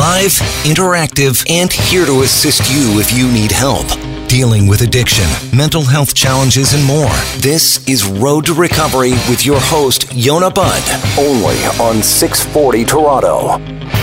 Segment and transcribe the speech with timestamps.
[0.00, 0.32] Live,
[0.64, 3.86] interactive, and here to assist you if you need help.
[4.30, 7.12] Dealing with addiction, mental health challenges, and more.
[7.42, 10.82] This is Road to Recovery with your host, Yonah Budd,
[11.18, 13.99] only on 640 Toronto.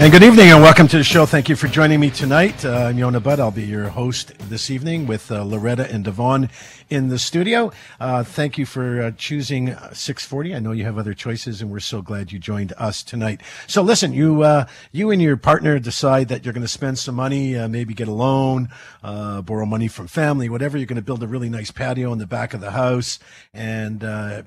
[0.00, 1.26] And good evening and welcome to the show.
[1.26, 2.64] Thank you for joining me tonight.
[2.64, 3.40] Uh, I'm Yonah Budd.
[3.40, 6.50] I'll be your host this evening with uh, Loretta and Devon
[6.88, 7.72] in the studio.
[7.98, 10.54] Uh, thank you for uh, choosing 640.
[10.54, 13.40] I know you have other choices and we're so glad you joined us tonight.
[13.66, 17.16] So listen, you, uh, you and your partner decide that you're going to spend some
[17.16, 18.68] money, uh, maybe get a loan,
[19.02, 20.78] borrow money from family, whatever.
[20.78, 23.18] You're going to build a really nice patio in the back of the house
[23.52, 24.00] and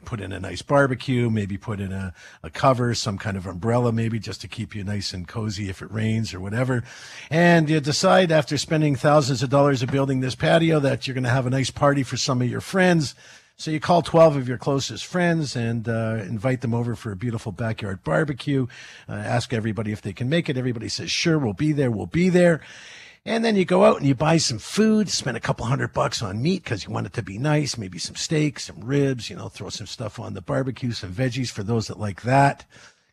[0.05, 3.91] put in a nice barbecue, maybe put in a, a cover, some kind of umbrella,
[3.91, 6.83] maybe just to keep you nice and cozy cozy if it rains or whatever.
[7.31, 11.23] And you decide after spending thousands of dollars of building this patio that you're going
[11.23, 13.15] to have a nice party for some of your friends.
[13.57, 17.15] So you call 12 of your closest friends and uh, invite them over for a
[17.15, 18.67] beautiful backyard barbecue.
[19.09, 20.57] Uh, ask everybody if they can make it.
[20.57, 21.89] Everybody says, sure, we'll be there.
[21.89, 22.61] We'll be there.
[23.25, 26.21] And then you go out and you buy some food, spend a couple hundred bucks
[26.21, 29.35] on meat because you want it to be nice, maybe some steak, some ribs, you
[29.35, 32.65] know, throw some stuff on the barbecue, some veggies for those that like that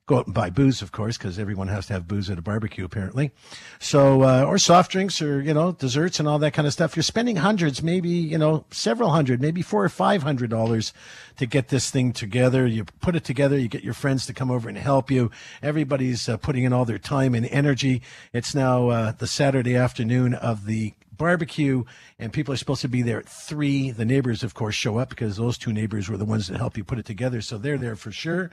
[0.08, 2.42] go out and buy booze, of course, because everyone has to have booze at a
[2.42, 3.30] barbecue, apparently.
[3.78, 6.96] So, uh, or soft drinks or, you know, desserts and all that kind of stuff.
[6.96, 10.94] You're spending hundreds, maybe, you know, several hundred, maybe four or five hundred dollars
[11.36, 12.66] to get this thing together.
[12.66, 15.30] You put it together, you get your friends to come over and help you.
[15.62, 18.00] Everybody's uh, putting in all their time and energy.
[18.32, 21.84] It's now uh, the Saturday afternoon of the barbecue
[22.18, 23.90] and people are supposed to be there at three.
[23.90, 26.78] The neighbors, of course, show up because those two neighbors were the ones that helped
[26.78, 27.42] you put it together.
[27.42, 28.50] So they're there for sure.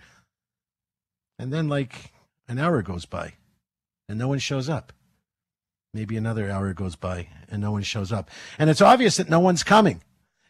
[1.38, 2.14] And then, like,
[2.47, 3.33] an hour goes by
[4.08, 4.94] and no one shows up.
[5.94, 8.30] Maybe another hour goes by and no one shows up.
[8.59, 10.02] And it's obvious that no one's coming.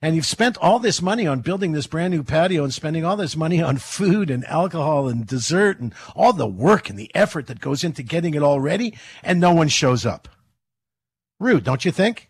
[0.02, 3.16] And you've spent all this money on building this brand new patio and spending all
[3.16, 7.48] this money on food and alcohol and dessert and all the work and the effort
[7.48, 10.28] that goes into getting it all ready, and no one shows up.
[11.40, 12.30] Rude, don't you think?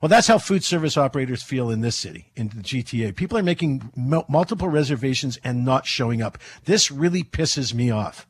[0.00, 3.14] Well, that's how food service operators feel in this city, in the GTA.
[3.14, 6.38] People are making m- multiple reservations and not showing up.
[6.64, 8.26] This really pisses me off.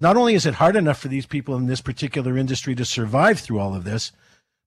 [0.00, 3.38] Not only is it hard enough for these people in this particular industry to survive
[3.40, 4.12] through all of this,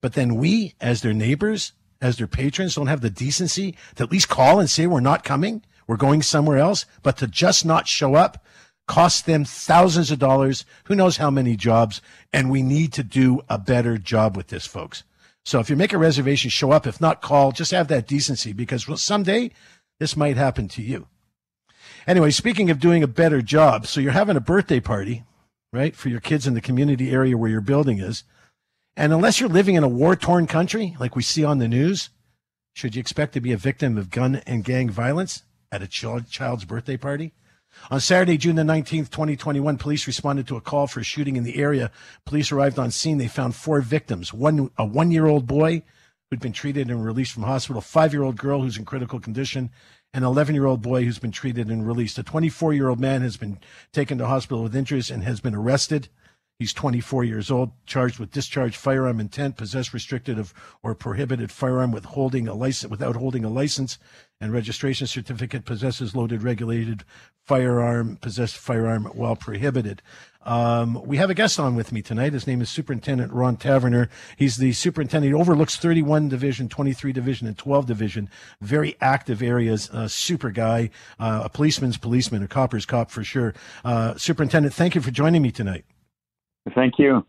[0.02, 4.12] but then we, as their neighbors, as their patrons, don't have the decency to at
[4.12, 7.88] least call and say we're not coming, we're going somewhere else, but to just not
[7.88, 8.44] show up
[8.88, 12.02] costs them thousands of dollars, who knows how many jobs,
[12.32, 15.04] and we need to do a better job with this, folks.
[15.48, 16.86] So if you make a reservation, show up.
[16.86, 17.54] If not, call.
[17.54, 19.52] Just have that decency because well, someday
[19.98, 21.08] this might happen to you.
[22.06, 25.24] Anyway, speaking of doing a better job, so you're having a birthday party,
[25.72, 28.26] right, for your kids in the community area where your building is.
[28.98, 32.10] And unless you're living in a war torn country like we see on the news,
[32.74, 36.66] should you expect to be a victim of gun and gang violence at a child's
[36.66, 37.32] birthday party?
[37.90, 41.44] On Saturday, June the 19th, 2021, police responded to a call for a shooting in
[41.44, 41.92] the area.
[42.26, 43.18] Police arrived on scene.
[43.18, 45.84] They found four victims one, a one year old boy
[46.30, 49.20] who'd been treated and released from hospital, a five year old girl who's in critical
[49.20, 49.70] condition,
[50.14, 52.18] an 11 year old boy who's been treated and released.
[52.18, 53.60] A 24 year old man has been
[53.94, 56.10] taken to hospital with injuries and has been arrested.
[56.60, 61.92] He's 24 years old, charged with discharge firearm intent, possess restricted of or prohibited firearm
[61.92, 64.00] with holding a license without holding a license
[64.40, 67.04] and registration certificate, possesses loaded regulated
[67.46, 70.02] firearm, possessed firearm while prohibited.
[70.44, 72.34] Um, we have a guest on with me tonight.
[72.34, 74.10] His name is Superintendent Ron Taverner.
[74.38, 75.34] He's the superintendent.
[75.34, 78.30] He overlooks 31 division, 23 division, and 12 division.
[78.62, 79.90] Very active areas.
[79.90, 80.90] Uh, super guy.
[81.20, 83.54] Uh, a policeman's policeman, a copper's cop for sure.
[83.84, 85.84] Uh, superintendent, thank you for joining me tonight.
[86.74, 87.26] Thank you.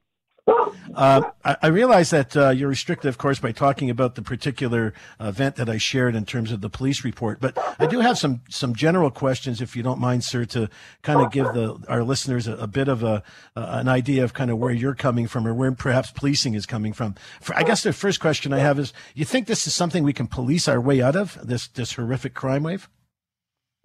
[0.95, 4.95] Uh, I, I, realize that uh, you're restricted, of course, by talking about the particular
[5.21, 7.39] event that I shared in terms of the police report.
[7.41, 10.69] But I do have some some general questions, if you don't mind, sir, to
[11.03, 13.23] kind of give the our listeners a, a bit of a
[13.55, 16.93] an idea of kind of where you're coming from, or where perhaps policing is coming
[16.93, 17.15] from.
[17.41, 20.13] For, I guess the first question I have is: You think this is something we
[20.13, 22.89] can police our way out of this this horrific crime wave?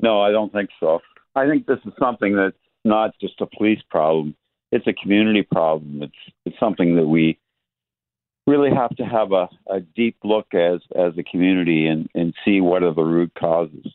[0.01, 0.99] No, I don't think so.
[1.35, 2.55] I think this is something that's
[2.85, 4.35] not just a police problem
[4.73, 6.01] it's a community problem.
[6.03, 7.37] It's it's something that we
[8.47, 12.59] really have to have a, a deep look as as a community and, and see
[12.59, 13.85] what are the root causes.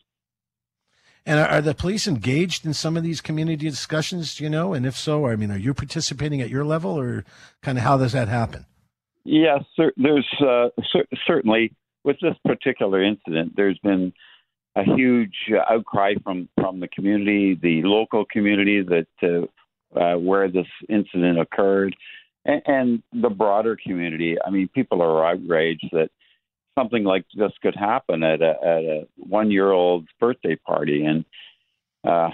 [1.25, 4.39] And are, are the police engaged in some of these community discussions?
[4.39, 7.25] You know, and if so, I mean, are you participating at your level, or
[7.61, 8.65] kind of how does that happen?
[9.25, 9.63] Yes,
[9.97, 10.69] there's uh,
[11.27, 11.73] certainly
[12.05, 14.13] with this particular incident, there's been
[14.75, 15.35] a huge
[15.69, 19.45] outcry from from the community, the local community that uh,
[19.95, 21.95] uh, where this incident occurred,
[22.45, 24.37] and, and the broader community.
[24.43, 26.09] I mean, people are outraged that
[26.77, 31.25] something like this could happen at a, at a one year old's birthday party, and
[32.07, 32.29] uh,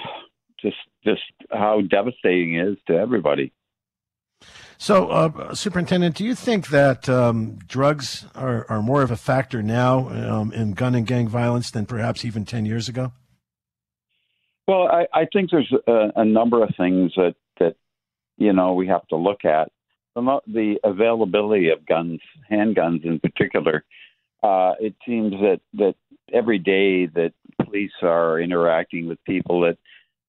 [0.62, 3.52] just just how devastating it is to everybody.
[4.78, 9.63] So, uh, Superintendent, do you think that um, drugs are, are more of a factor
[9.63, 13.13] now um, in gun and gang violence than perhaps even 10 years ago?
[14.68, 17.36] Well, I, I think there's a, a, number of things that, that,
[18.38, 19.72] you know, we have to look at.
[20.16, 23.84] The, the availability of guns, handguns in particular,
[24.44, 25.96] uh, it seems that, that
[26.34, 27.34] every day that
[27.64, 29.78] police are interacting with people that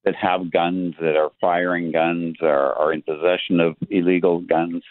[0.05, 4.83] that have guns, that are firing guns, are, are in possession of illegal guns.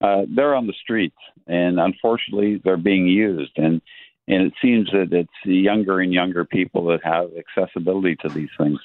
[0.00, 1.16] Uh, they're on the streets,
[1.46, 3.52] and unfortunately, they're being used.
[3.56, 3.80] and
[4.26, 8.80] And it seems that it's younger and younger people that have accessibility to these things.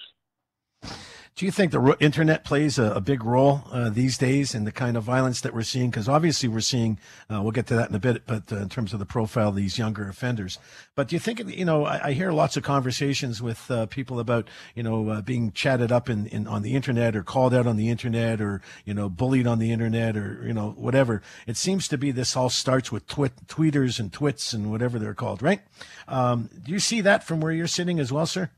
[1.35, 4.73] Do you think the internet plays a, a big role uh, these days in the
[4.73, 5.89] kind of violence that we're seeing?
[5.89, 6.99] Because obviously we're seeing,
[7.31, 9.47] uh, we'll get to that in a bit, but uh, in terms of the profile
[9.47, 10.59] of these younger offenders.
[10.95, 14.19] But do you think, you know, I, I hear lots of conversations with uh, people
[14.19, 17.67] about, you know, uh, being chatted up in, in, on the internet or called out
[17.67, 21.21] on the internet or, you know, bullied on the internet or, you know, whatever.
[21.47, 25.13] It seems to be this all starts with twit, tweeters and twits and whatever they're
[25.13, 25.61] called, right?
[26.09, 28.49] Um, do you see that from where you're sitting as well, sir?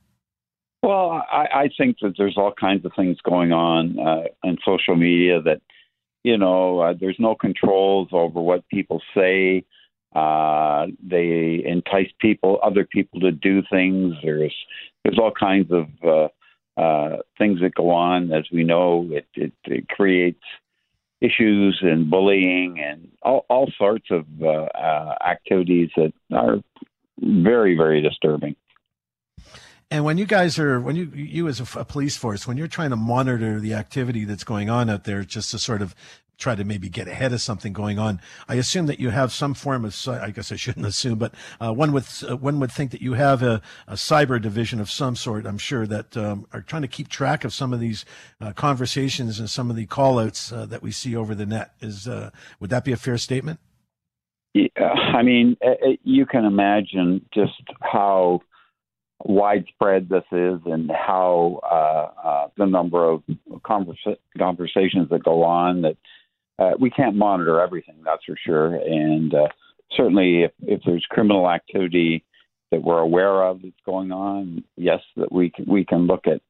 [0.84, 4.96] Well, I, I think that there's all kinds of things going on uh, on social
[4.96, 5.62] media that,
[6.24, 9.64] you know, uh, there's no controls over what people say.
[10.14, 14.16] Uh, they entice people, other people, to do things.
[14.24, 14.56] There's
[15.04, 18.32] there's all kinds of uh, uh, things that go on.
[18.32, 20.44] As we know, it, it, it creates
[21.22, 26.58] issues and bullying and all, all sorts of uh, uh, activities that are
[27.20, 28.56] very, very disturbing.
[29.92, 32.70] And when you guys are, when you, you as a, a, police force, when you're
[32.70, 35.94] trying to monitor the activity that's going on out there, just to sort of
[36.38, 39.54] try to maybe get ahead of something going on, I assume that you have some
[39.54, 42.92] form of, I guess I shouldn't assume, but uh, one would uh, one would think
[42.92, 45.46] that you have a, a, cyber division of some sort.
[45.46, 48.06] I'm sure that um, are trying to keep track of some of these
[48.40, 51.74] uh, conversations and some of the callouts uh, that we see over the net.
[51.82, 52.30] Is uh,
[52.62, 53.60] would that be a fair statement?
[54.54, 55.58] Yeah, I mean,
[56.04, 58.42] you can imagine just how
[59.26, 63.24] widespread this is and how uh, uh, the number of
[63.66, 65.98] conversa- conversations that go on that
[66.60, 68.76] uh, we can't monitor everything, that's for sure.
[68.76, 69.48] And uh,
[69.96, 72.24] certainly, if, if there's criminal activity
[72.72, 76.42] that we're aware of that's going on, yes, that we can, we can look at,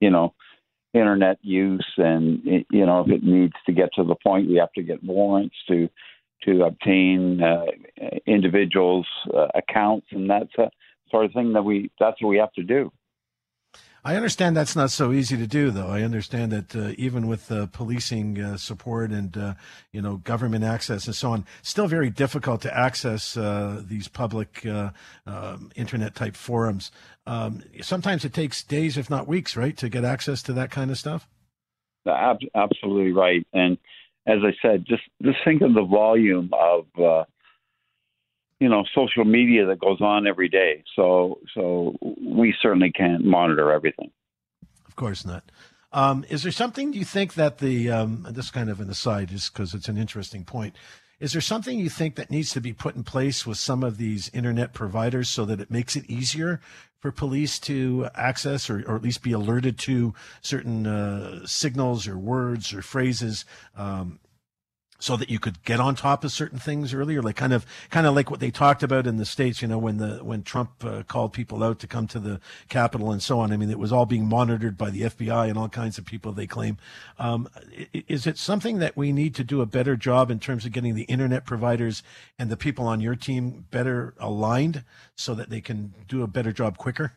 [0.00, 0.34] you know,
[0.92, 4.72] internet use and you know if it needs to get to the point we have
[4.72, 5.88] to get warrants to
[6.42, 7.64] to obtain uh,
[8.26, 9.06] individuals'
[9.36, 10.70] uh, accounts, and that's a
[11.10, 12.92] sort of thing that we that's what we have to do.
[14.02, 15.88] I understand that's not so easy to do, though.
[15.88, 19.54] I understand that uh, even with uh, policing uh, support and uh,
[19.92, 24.64] you know government access and so on, still very difficult to access uh, these public
[24.64, 24.90] uh,
[25.26, 26.90] um, internet type forums.
[27.26, 30.90] Um, sometimes it takes days, if not weeks, right, to get access to that kind
[30.90, 31.28] of stuff.
[32.06, 33.76] Absolutely right, and
[34.26, 36.86] as I said, just just think of the volume of
[38.60, 40.84] you know social media that goes on every day.
[40.94, 44.10] So so we certainly can't monitor everything.
[44.86, 45.50] Of course not.
[45.92, 49.50] Um, is there something you think that the um, this kind of an aside, is
[49.50, 50.76] because it's an interesting point.
[51.18, 53.98] Is there something you think that needs to be put in place with some of
[53.98, 56.60] these internet providers so that it makes it easier
[56.98, 62.16] for police to access or, or at least be alerted to certain uh, signals or
[62.16, 63.44] words or phrases
[63.76, 64.19] um,
[65.00, 68.06] so that you could get on top of certain things earlier, like kind of kind
[68.06, 69.60] of like what they talked about in the states.
[69.62, 73.10] You know, when the when Trump uh, called people out to come to the Capitol
[73.10, 73.52] and so on.
[73.52, 76.32] I mean, it was all being monitored by the FBI and all kinds of people.
[76.32, 76.76] They claim.
[77.18, 77.48] Um,
[77.92, 80.94] is it something that we need to do a better job in terms of getting
[80.94, 82.02] the internet providers
[82.38, 84.84] and the people on your team better aligned
[85.16, 87.14] so that they can do a better job quicker?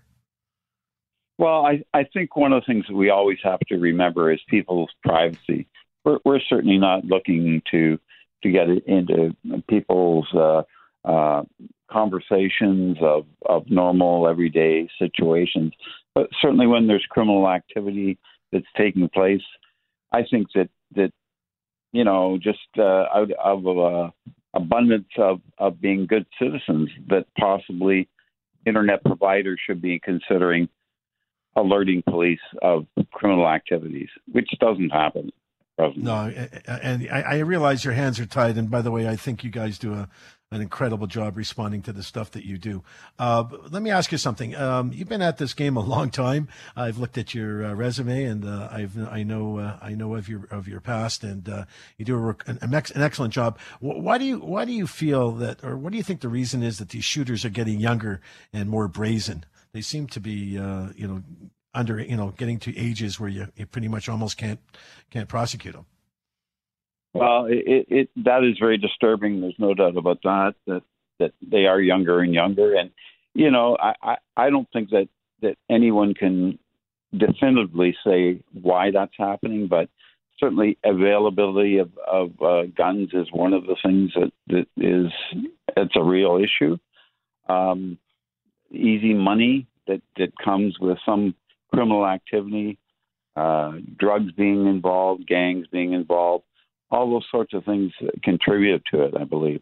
[1.38, 4.40] Well, I, I think one of the things that we always have to remember is
[4.48, 5.68] people's privacy
[6.04, 8.00] we're, we're certainly not looking to
[8.44, 9.36] to get into
[9.70, 10.64] people's uh,
[11.06, 11.44] uh,
[11.90, 15.72] conversations of, of normal everyday situations.
[16.14, 18.18] But certainly, when there's criminal activity
[18.52, 19.42] that's taking place,
[20.12, 21.12] I think that that
[21.92, 24.12] you know just uh, out of uh,
[24.54, 28.08] abundance of, of being good citizens, that possibly
[28.66, 30.70] internet providers should be considering
[31.56, 35.32] alerting police of criminal activities, which doesn't happen.
[35.78, 36.32] No,
[36.68, 38.58] and I realize your hands are tied.
[38.58, 40.08] And by the way, I think you guys do a,
[40.54, 42.84] an incredible job responding to the stuff that you do.
[43.18, 44.56] Uh, let me ask you something.
[44.56, 46.48] Um, you've been at this game a long time.
[46.76, 50.30] I've looked at your uh, resume, and uh, I've I know uh, I know of
[50.30, 51.66] your of your past, and uh,
[51.98, 53.58] you do a, an, an, excellent job.
[53.80, 56.62] Why do you why do you feel that, or what do you think the reason
[56.62, 59.46] is that these shooters are getting younger and more brazen?
[59.74, 61.24] They seem to be, uh, you know,
[61.74, 64.60] under you know getting to ages where you, you pretty much almost can't
[65.10, 65.86] can't prosecute them.
[67.14, 69.42] Well, it, it that is very disturbing.
[69.42, 70.56] There's no doubt about that.
[70.68, 70.82] That
[71.20, 72.92] that they are younger and younger, and
[73.34, 75.10] you know, I I, I don't think that
[75.42, 76.58] that anyone can
[77.16, 79.90] definitively say why that's happening, but
[80.40, 85.12] certainly availability of, of uh, guns is one of the things that, that is
[85.78, 86.78] it's a real issue.
[87.48, 87.98] Um,
[88.72, 91.36] easy money that, that comes with some
[91.74, 92.78] criminal activity,
[93.36, 96.46] uh, drugs being involved, gangs being involved,
[96.92, 97.92] all those sorts of things
[98.24, 99.62] contribute to it, I believe.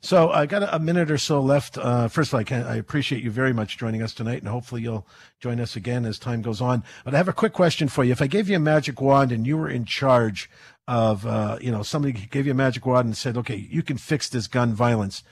[0.00, 1.78] So I got a minute or so left.
[1.78, 4.48] Uh, first of all, I, can, I, appreciate you very much joining us tonight, and
[4.48, 5.06] hopefully you'll
[5.40, 6.84] join us again as time goes on.
[7.06, 8.12] But I have a quick question for you.
[8.12, 10.50] If I gave you a magic wand and you were in charge
[10.86, 13.96] of, uh, you know, somebody gave you a magic wand and said, "Okay, you can
[13.96, 15.24] fix this gun violence,"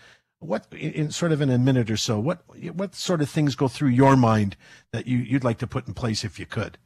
[0.43, 2.43] what, in sort of in a minute or so, what
[2.75, 4.57] what sort of things go through your mind
[4.93, 6.79] that you you'd like to put in place if you could?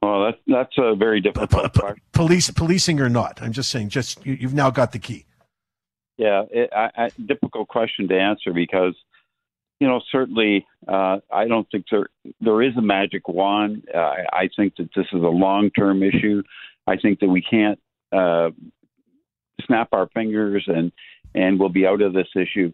[0.00, 3.88] Well, that's that's a very difficult p- p- Police, policing or not, I'm just saying.
[3.88, 5.26] Just you, you've now got the key.
[6.18, 8.94] Yeah, it, I, I, difficult question to answer because,
[9.80, 12.08] you know, certainly uh, I don't think there
[12.40, 13.88] there is a magic wand.
[13.92, 16.42] Uh, I, I think that this is a long term issue.
[16.86, 17.78] I think that we can't
[18.12, 18.50] uh,
[19.66, 20.92] snap our fingers and
[21.36, 22.72] and we'll be out of this issue.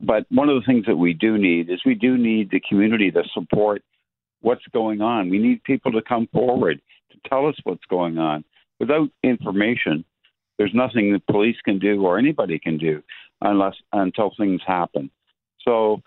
[0.00, 3.10] But one of the things that we do need is we do need the community
[3.10, 3.82] to support
[4.40, 5.28] what's going on.
[5.28, 8.44] We need people to come forward to tell us what's going on.
[8.78, 10.04] Without information,
[10.56, 13.02] there's nothing the police can do or anybody can do
[13.40, 15.10] unless until things happen.
[15.62, 16.02] So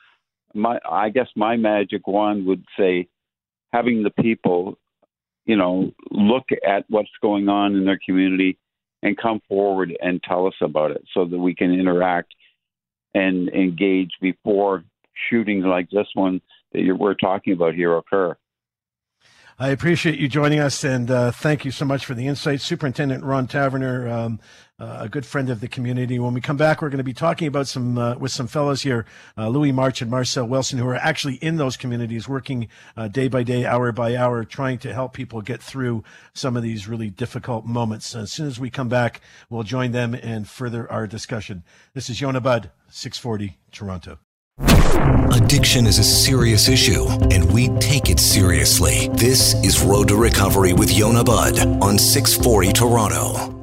[0.53, 3.07] my I guess my magic wand would say
[3.73, 4.77] having the people,
[5.45, 8.57] you know, look at what's going on in their community
[9.03, 12.33] and come forward and tell us about it so that we can interact
[13.13, 14.83] and engage before
[15.29, 16.41] shootings like this one
[16.73, 18.35] that we're talking about here occur.
[19.61, 23.23] I appreciate you joining us, and uh, thank you so much for the insight, Superintendent
[23.23, 24.39] Ron Taverner, um,
[24.79, 26.17] uh, a good friend of the community.
[26.17, 28.81] When we come back, we're going to be talking about some uh, with some fellows
[28.81, 29.05] here,
[29.37, 33.27] uh, Louis March and Marcel Wilson, who are actually in those communities, working uh, day
[33.27, 36.03] by day, hour by hour, trying to help people get through
[36.33, 38.15] some of these really difficult moments.
[38.15, 41.63] As soon as we come back, we'll join them and further our discussion.
[41.93, 44.17] This is Yonah Budd, 640 Toronto.
[45.31, 49.09] Addiction is a serious issue, and we take it seriously.
[49.13, 53.60] This is Road to Recovery with Yonah Budd on 640 Toronto.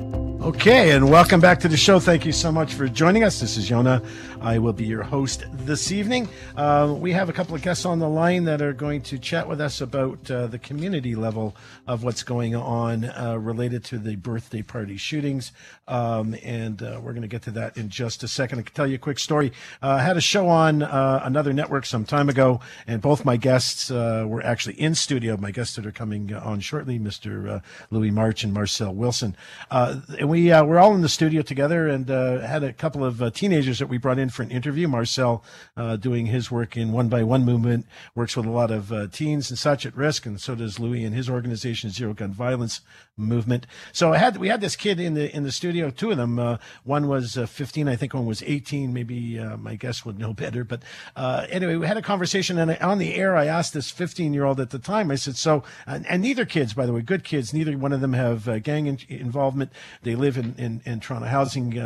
[0.49, 2.01] Okay, and welcome back to the show.
[2.01, 3.39] Thank you so much for joining us.
[3.39, 4.01] This is Yonah.
[4.41, 6.27] I will be your host this evening.
[6.57, 9.47] Uh, we have a couple of guests on the line that are going to chat
[9.47, 11.55] with us about uh, the community level
[11.87, 15.53] of what's going on uh, related to the birthday party shootings.
[15.87, 18.61] Um, and uh, we're going to get to that in just a second.
[18.61, 19.53] I can tell you a quick story.
[19.83, 23.37] Uh, I had a show on uh, another network some time ago, and both my
[23.37, 25.37] guests were actually in studio.
[25.37, 27.61] My guests that are coming on shortly, Mr.
[27.91, 29.37] Louis March and Marcel Wilson.
[29.71, 33.89] and we we're all in the studio together and had a couple of teenagers that
[33.89, 34.87] we brought in in for an interview.
[34.89, 35.43] Marcel,
[35.77, 39.07] uh, doing his work in One by One movement, works with a lot of uh,
[39.09, 42.81] teens and such at risk, and so does Louis and his organization, Zero Gun Violence
[43.19, 43.67] Movement.
[43.93, 45.91] So I had we had this kid in the in the studio.
[45.91, 46.39] Two of them.
[46.39, 48.15] Uh, one was uh, 15, I think.
[48.15, 48.93] One was 18.
[48.93, 50.65] Maybe uh, my guest would know better.
[50.65, 50.83] But
[51.17, 54.45] uh, anyway, we had a conversation, and on the air, I asked this 15 year
[54.45, 55.11] old at the time.
[55.11, 57.53] I said, "So," and, and, neither kids, by the way, good kids.
[57.53, 59.73] Neither one of them have gang in- involvement.
[60.03, 61.77] They live in in, in Toronto housing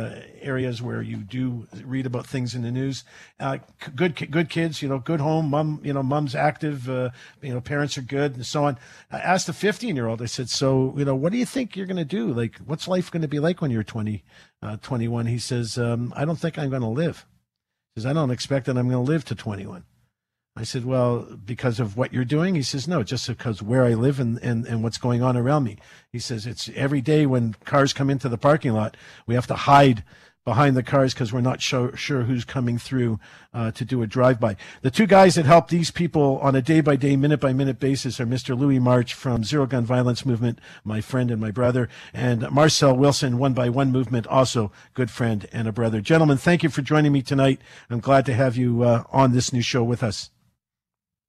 [0.41, 3.03] areas where you do read about things in the news.
[3.39, 3.57] Uh,
[3.95, 5.49] good, good kids, you know, good home.
[5.49, 6.89] Mom, you know, mom's active.
[6.89, 7.09] Uh,
[7.41, 8.77] you know, parents are good, and so on.
[9.11, 10.21] I asked the 15 year old.
[10.21, 12.33] I said, "So, you know, what do you think you're going to do?
[12.33, 14.25] Like, what's life going to be like when you're 20,
[14.61, 17.25] uh, 21?" He says, um, "I don't think I'm going to live."
[17.95, 19.85] He says, "I don't expect that I'm going to live to 21."
[20.57, 22.55] I said, Well, because of what you're doing?
[22.55, 25.63] He says, No, just because where I live and, and, and what's going on around
[25.63, 25.77] me.
[26.11, 29.55] He says, It's every day when cars come into the parking lot, we have to
[29.55, 30.03] hide
[30.45, 33.19] behind the cars because we're not sure, sure who's coming through
[33.53, 34.55] uh, to do a drive-by.
[34.81, 38.57] The two guys that help these people on a day-by-day, minute-by-minute basis are Mr.
[38.57, 43.37] Louis March from Zero Gun Violence Movement, my friend and my brother, and Marcel Wilson,
[43.37, 46.01] One by One Movement, also good friend and a brother.
[46.01, 47.61] Gentlemen, thank you for joining me tonight.
[47.89, 50.29] I'm glad to have you uh, on this new show with us.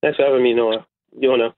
[0.01, 0.85] Thanks for having me, Noah.
[1.17, 1.55] Yonah.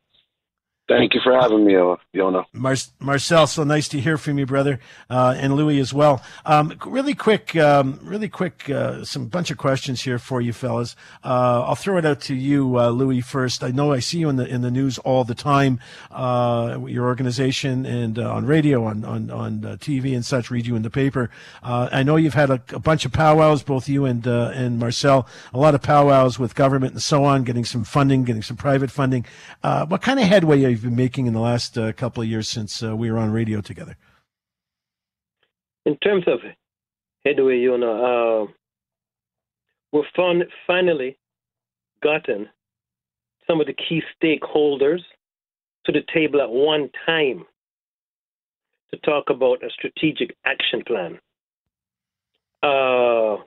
[0.88, 1.74] Thank you for having me,
[2.14, 2.46] Yonah.
[2.54, 4.80] Mar- Marcel, so nice to hear from you, brother,
[5.10, 6.24] uh, and Louis as well.
[6.46, 10.96] Um, really quick, um, really quick, uh, some bunch of questions here for you, fellas.
[11.26, 13.66] Uh, I'll throw it out to you, uh, Louis, first.
[13.66, 17.06] I know I see you in the in the news all the time, uh, your
[17.08, 20.50] organization, and uh, on radio, on on on TV and such.
[20.50, 21.30] Read you in the paper.
[21.62, 25.28] I know you've had a, a, bunch of powwows, both you and and Marcel.
[25.54, 28.90] A lot of powwows with government and so on, getting some funding, getting some private
[28.90, 29.26] funding.
[29.62, 32.48] what kind of headway are you've been making in the last uh, couple of years
[32.48, 33.98] since uh, we were on radio together?
[35.88, 36.40] In terms of
[37.26, 38.52] headway, you know, uh,
[39.92, 41.18] we've finally
[42.04, 42.48] gotten
[43.48, 45.00] some of the key stakeholders
[45.86, 47.44] to the table at one time
[48.92, 51.18] to talk about a strategic action plan.
[52.62, 53.38] Uh,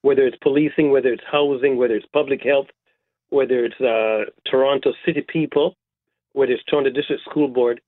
[0.00, 2.68] whether it's policing, whether it's housing, whether it's public health,
[3.28, 5.76] whether it's uh, Toronto City people,
[6.32, 7.80] whether it's Toronto District School Board,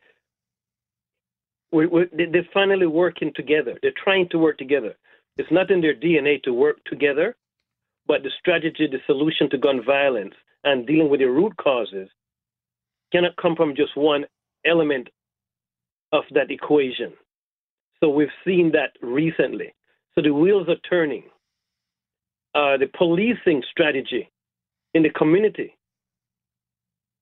[1.72, 3.78] we, we, they're finally working together.
[3.82, 4.94] They're trying to work together.
[5.36, 7.34] It's not in their DNA to work together,
[8.06, 10.34] but the strategy, the solution to gun violence,
[10.64, 12.08] and dealing with the root causes
[13.12, 14.24] cannot come from just one
[14.66, 15.08] element
[16.12, 17.12] of that equation.
[18.00, 19.74] So we've seen that recently.
[20.14, 21.24] So the wheels are turning.
[22.54, 24.30] Uh, the policing strategy
[24.92, 25.74] in the community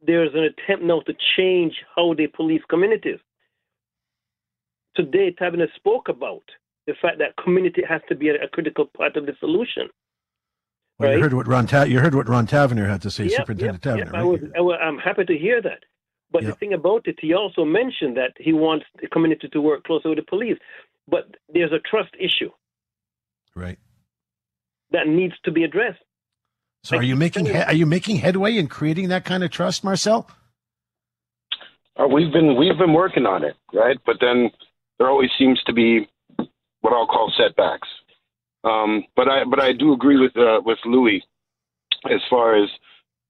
[0.03, 3.19] there's an attempt now to change how they police communities.
[4.97, 6.43] Today, Taverner spoke about
[6.87, 9.89] the fact that community has to be a, a critical part of the solution.
[10.99, 11.17] Well, right?
[11.17, 13.85] you heard what Ron Ta- you heard what Ron Taverner had to say, yep, Superintendent
[13.85, 14.07] yep, Taverner.
[14.07, 14.13] Yep.
[14.13, 14.53] Right?
[14.57, 15.85] I was, I am happy to hear that.
[16.33, 19.83] But the thing about it, he also mentioned that he wants the community to work
[19.83, 20.59] closer with the police.
[21.09, 22.51] But there's a trust issue.
[23.57, 23.79] Right.
[24.93, 25.99] That needs to be addressed.
[26.83, 29.85] So are you making he- are you making headway in creating that kind of trust,
[29.85, 30.29] Marcel?
[31.97, 33.99] Uh, we've been we've been working on it, right?
[34.07, 34.51] But then
[34.99, 36.09] there always seems to be
[36.81, 37.89] what I'll call setbacks.
[38.65, 41.23] Um, but I but I do agree with uh, with Louis
[42.11, 42.69] as far as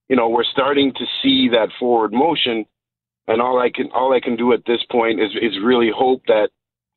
[0.09, 2.65] you know we're starting to see that forward motion,
[3.27, 6.23] and all I can all I can do at this point is is really hope
[6.27, 6.51] that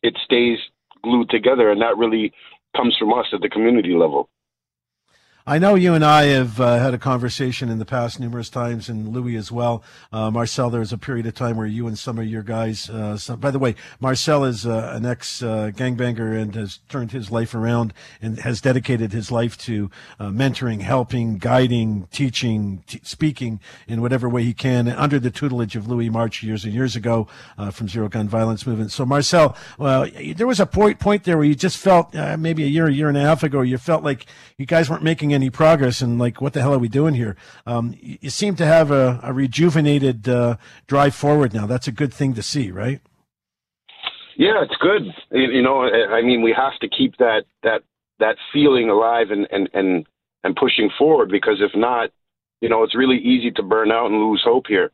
[0.03, 0.60] it stays
[1.03, 2.31] glued together, and that really
[2.75, 4.29] comes from us at the community level.
[5.45, 8.88] I know you and I have uh, had a conversation in the past numerous times,
[8.88, 9.83] and Louis as well.
[10.13, 12.89] Uh, Marcel, there was a period of time where you and some of your guys.
[12.89, 17.12] Uh, some, by the way, Marcel is uh, an ex uh, gangbanger and has turned
[17.12, 23.01] his life around and has dedicated his life to uh, mentoring, helping, guiding, teaching, t-
[23.03, 26.95] speaking in whatever way he can, under the tutelage of Louis March years and years
[26.95, 27.27] ago
[27.73, 28.93] from Zero Gun Violence Movement.
[28.93, 32.67] So, Marcel, well, there was a point point there where you just felt maybe a
[32.67, 34.25] year, a year and a half ago, you felt like
[34.58, 37.36] you guys weren't making any progress and like what the hell are we doing here?
[37.65, 41.65] Um, you, you, seem to have a, a rejuvenated uh, drive forward now.
[41.65, 43.02] That's a good thing to see right?
[44.38, 45.04] Yeah it's good.
[45.32, 47.82] You know i mean we have to keep that that
[48.19, 50.06] that feeling alive and and and,
[50.43, 52.10] and pushing forward because if not
[52.62, 54.91] you know it's really easy to burn out and lose hope here.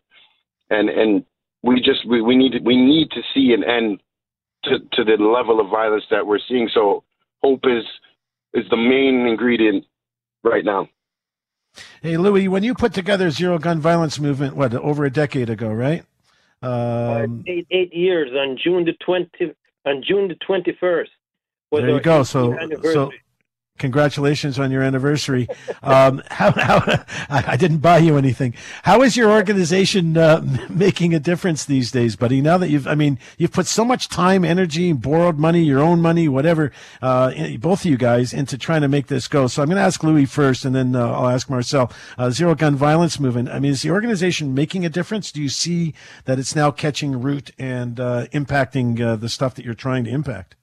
[0.69, 1.25] And and
[1.63, 4.01] we just we, we need we need to see an end
[4.65, 6.69] to, to the level of violence that we're seeing.
[6.73, 7.03] So
[7.41, 7.83] hope is
[8.53, 9.85] is the main ingredient
[10.43, 10.87] right now.
[12.01, 15.69] Hey, Louis, when you put together Zero Gun Violence Movement, what over a decade ago,
[15.69, 16.03] right?
[16.61, 19.53] Um, eight, eight years on June the twenty
[19.85, 21.11] on June the twenty first.
[21.71, 22.23] There you go.
[22.23, 23.11] So, so
[23.79, 25.47] Congratulations on your anniversary.
[25.81, 28.53] Um, how, how, I didn't buy you anything.
[28.83, 32.41] How is your organization uh, making a difference these days, buddy?
[32.41, 36.01] Now that you've, I mean, you've put so much time, energy, borrowed money, your own
[36.01, 39.47] money, whatever, uh, both of you guys, into trying to make this go.
[39.47, 41.91] So I'm going to ask Louis first, and then uh, I'll ask Marcel.
[42.17, 43.49] Uh, Zero Gun Violence Movement.
[43.49, 45.31] I mean, is the organization making a difference?
[45.31, 45.93] Do you see
[46.25, 50.09] that it's now catching root and uh, impacting uh, the stuff that you're trying to
[50.09, 50.55] impact?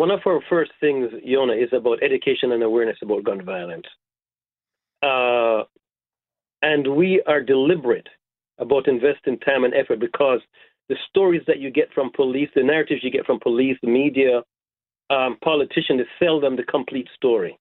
[0.00, 3.84] One of our first things, Yonah, is about education and awareness about gun violence.
[5.02, 5.64] Uh,
[6.62, 8.08] and we are deliberate
[8.56, 10.40] about investing time and effort because
[10.88, 14.40] the stories that you get from police, the narratives you get from police, the media,
[15.10, 17.58] um, politicians, they sell them the complete story.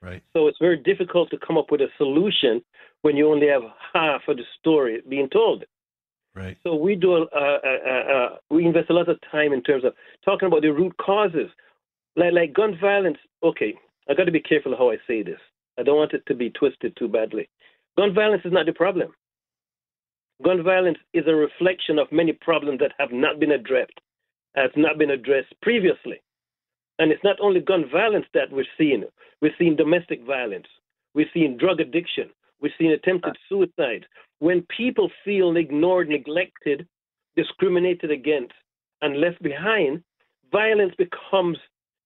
[0.00, 0.22] Right.
[0.32, 2.62] So it's very difficult to come up with a solution
[3.02, 5.64] when you only have half of the story being told.
[6.38, 6.56] Right.
[6.62, 9.92] So we do a, a, a, we invest a lot of time in terms of
[10.24, 11.50] talking about the root causes,
[12.14, 13.18] like like gun violence.
[13.42, 13.74] Okay,
[14.08, 15.40] I got to be careful how I say this.
[15.78, 17.48] I don't want it to be twisted too badly.
[17.96, 19.10] Gun violence is not the problem.
[20.44, 23.98] Gun violence is a reflection of many problems that have not been addressed,
[24.54, 26.22] has not been addressed previously.
[27.00, 29.02] And it's not only gun violence that we're seeing.
[29.42, 30.66] We're seeing domestic violence.
[31.14, 32.30] We're seeing drug addiction.
[32.60, 34.06] We've seen attempted suicide.
[34.40, 36.86] When people feel ignored, neglected,
[37.36, 38.54] discriminated against,
[39.00, 40.02] and left behind,
[40.50, 41.58] violence becomes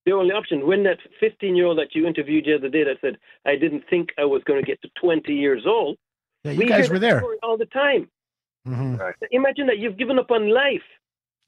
[0.05, 0.67] the only option.
[0.67, 3.85] When that 15 year old that you interviewed the other day that said, I didn't
[3.89, 5.97] think I was going to get to 20 years old,
[6.45, 8.09] yeah, you guys were there all the time.
[8.67, 8.97] Mm-hmm.
[8.97, 9.15] Right.
[9.31, 10.83] Imagine that you've given up on life.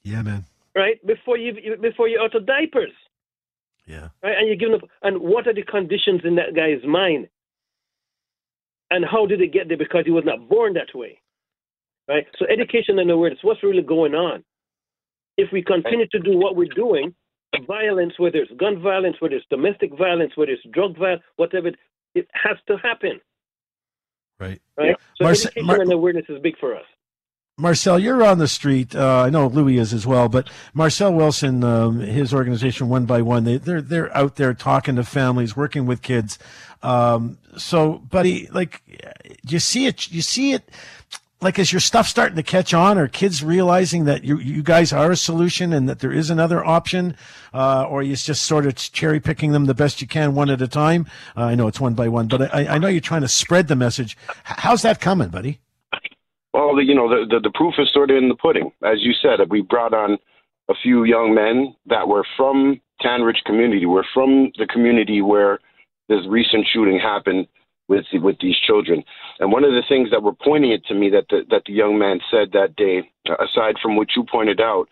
[0.02, 0.44] Yeah, man.
[0.74, 2.92] Right before you before you're out of diapers.
[3.86, 4.08] Yeah.
[4.22, 4.88] Right, and you're giving up.
[5.02, 7.28] And what are the conditions in that guy's mind?
[8.94, 9.76] And how did it get there?
[9.76, 11.20] Because he was not born that way.
[12.08, 12.26] Right.
[12.38, 13.40] So education and awareness.
[13.42, 14.44] What's really going on?
[15.36, 17.12] If we continue to do what we're doing,
[17.66, 21.72] violence, whether it's gun violence, whether it's domestic violence, whether it's drug violence, whatever,
[22.14, 23.20] it has to happen.
[24.38, 24.62] Right.
[24.78, 24.90] Right.
[24.90, 24.94] Yeah.
[25.16, 26.84] So Marce- education Mar- and awareness is big for us.
[27.56, 28.96] Marcel, you're on the street.
[28.96, 33.22] Uh, I know Louis is as well, but Marcel Wilson, um, his organization, One by
[33.22, 36.36] One, they, they're they're out there talking to families, working with kids.
[36.82, 38.82] Um, so, buddy, like,
[39.46, 40.10] you see it?
[40.10, 40.68] You see it?
[41.40, 42.96] Like, is your stuff starting to catch on?
[42.96, 46.64] or kids realizing that you you guys are a solution and that there is another
[46.64, 47.16] option,
[47.52, 50.62] uh, or you just sort of cherry picking them the best you can, one at
[50.62, 51.06] a time?
[51.36, 53.68] Uh, I know it's one by one, but I, I know you're trying to spread
[53.68, 54.16] the message.
[54.44, 55.60] How's that coming, buddy?
[56.54, 58.70] Well, the, you know, the, the, the proof is sort of in the pudding.
[58.82, 60.18] As you said, we brought on
[60.70, 63.86] a few young men that were from Tandridge community.
[63.86, 65.58] We're from the community where
[66.08, 67.46] this recent shooting happened
[67.88, 69.02] with with these children.
[69.40, 71.72] And one of the things that were pointing it to me that the, that the
[71.72, 74.88] young man said that day, uh, aside from what you pointed out,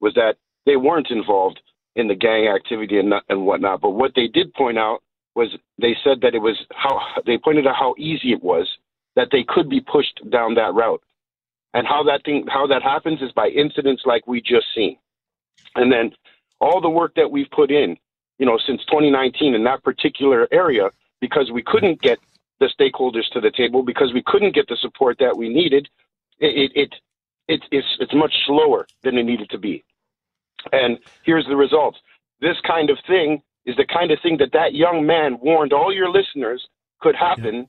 [0.00, 1.60] was that they weren't involved
[1.96, 3.80] in the gang activity and, and whatnot.
[3.80, 5.00] But what they did point out
[5.34, 5.48] was
[5.78, 8.68] they said that it was how they pointed out how easy it was
[9.16, 11.02] that they could be pushed down that route.
[11.72, 14.96] And how that thing how that happens is by incidents like we just seen.
[15.74, 16.12] And then
[16.60, 17.96] all the work that we've put in,
[18.38, 22.18] you know, since 2019 in that particular area, because we couldn't get
[22.60, 25.88] the stakeholders to the table, because we couldn't get the support that we needed,
[26.38, 26.94] it, it, it,
[27.48, 29.84] it it's, it's much slower than it needed to be.
[30.72, 31.98] And here's the results.
[32.40, 35.92] This kind of thing is the kind of thing that that young man warned all
[35.92, 36.66] your listeners
[37.00, 37.66] could happen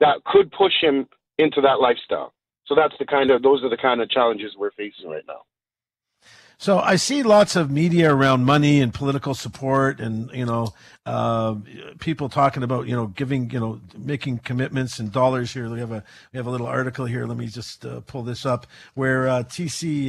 [0.00, 1.06] that could push him
[1.38, 2.32] into that lifestyle.
[2.66, 5.42] So that's the kind of those are the kind of challenges we're facing right now.
[6.62, 10.72] So I see lots of media around money and political support, and you know,
[11.04, 11.56] uh,
[11.98, 15.68] people talking about you know giving you know making commitments and dollars here.
[15.68, 17.26] We have a we have a little article here.
[17.26, 20.08] Let me just uh, pull this up where uh, TC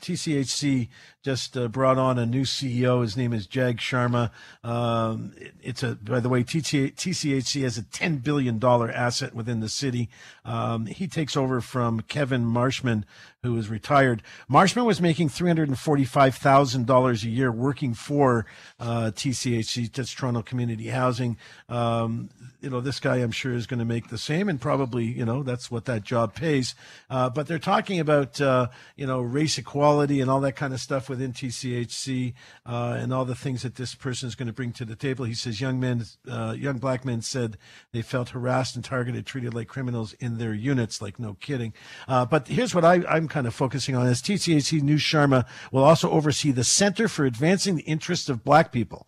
[0.00, 0.88] TCHC
[1.26, 3.02] just uh, brought on a new CEO.
[3.02, 4.30] His name is Jag Sharma.
[4.62, 9.58] Um, it, it's a, by the way, TT, TCHC has a $10 billion asset within
[9.58, 10.08] the city.
[10.44, 13.04] Um, he takes over from Kevin Marshman,
[13.42, 14.22] who is retired.
[14.48, 18.46] Marshman was making $345,000 a year working for
[18.78, 21.36] uh, TCHC, that's Toronto Community Housing.
[21.68, 25.04] Um, you know, this guy I'm sure is going to make the same, and probably,
[25.04, 26.74] you know, that's what that job pays.
[27.08, 30.80] Uh, but they're talking about, uh, you know, race equality and all that kind of
[30.80, 34.72] stuff within TCHC uh, and all the things that this person is going to bring
[34.72, 35.24] to the table.
[35.24, 37.56] He says young men, uh, young black men said
[37.92, 41.02] they felt harassed and targeted, treated like criminals in their units.
[41.02, 41.72] Like, no kidding.
[42.08, 45.84] Uh, but here's what I, I'm kind of focusing on: is TCHC New Sharma will
[45.84, 49.06] also oversee the Center for Advancing the Interests of Black People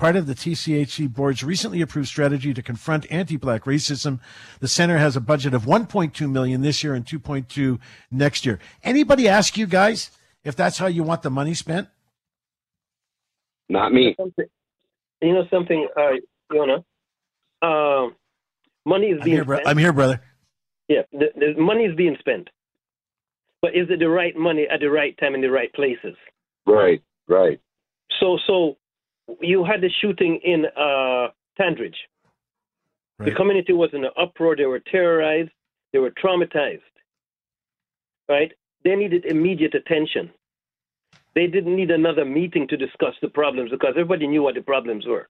[0.00, 4.18] part of the TCHC board's recently approved strategy to confront anti-black racism.
[4.60, 7.78] The center has a budget of 1.2 million this year and 2.2
[8.10, 8.58] next year.
[8.82, 10.10] Anybody ask you guys
[10.42, 11.88] if that's how you want the money spent?
[13.68, 14.16] Not me.
[15.20, 16.12] You know something, uh,
[16.50, 16.82] Yonah?
[17.60, 18.08] Uh,
[18.86, 19.68] money is being I'm here, spent.
[19.68, 20.22] I'm here, brother.
[20.88, 22.48] Yeah, the, the money is being spent.
[23.60, 26.16] But is it the right money at the right time in the right places?
[26.66, 27.60] Right, right.
[28.18, 28.76] So, so
[29.40, 31.96] you had the shooting in uh, Tandridge.
[33.18, 33.26] Right.
[33.26, 34.56] The community was in an uproar.
[34.56, 35.50] They were terrorized.
[35.92, 36.80] They were traumatized.
[38.28, 38.52] Right?
[38.84, 40.30] They needed immediate attention.
[41.34, 45.06] They didn't need another meeting to discuss the problems because everybody knew what the problems
[45.06, 45.28] were.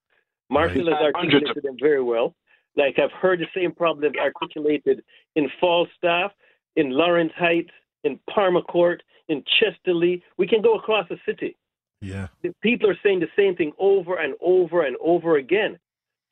[0.51, 0.97] Marshall right.
[0.97, 2.35] has articulated them very well.
[2.77, 5.03] Like I've heard the same problems articulated
[5.37, 6.33] in Falstaff,
[6.77, 7.71] in Lawrence Heights,
[8.05, 10.17] in Parma Court, in Chester Le.
[10.39, 11.57] We can go across the city.
[12.01, 12.29] Yeah.
[12.63, 15.79] People are saying the same thing over and over and over again.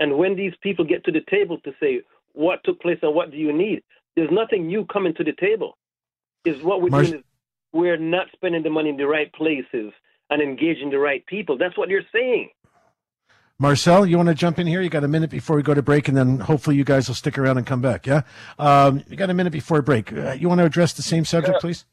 [0.01, 2.03] And when these people get to the table to say
[2.33, 3.83] what took place and what do you need,
[4.17, 5.77] there's nothing new coming to the table.
[6.45, 7.25] Is what we're Mar- doing is
[7.73, 9.93] we're not spending the money in the right places
[10.31, 11.59] and engaging the right people.
[11.59, 12.51] That's what you're saying.
[13.61, 14.81] Marcel, you want to jump in here?
[14.81, 17.17] You got a minute before we go to break, and then hopefully you guys will
[17.17, 18.07] stick around and come back.
[18.07, 18.23] Yeah,
[18.57, 20.13] um, you got a minute before break.
[20.13, 21.61] Uh, you want to address the same subject, yeah.
[21.61, 21.85] please?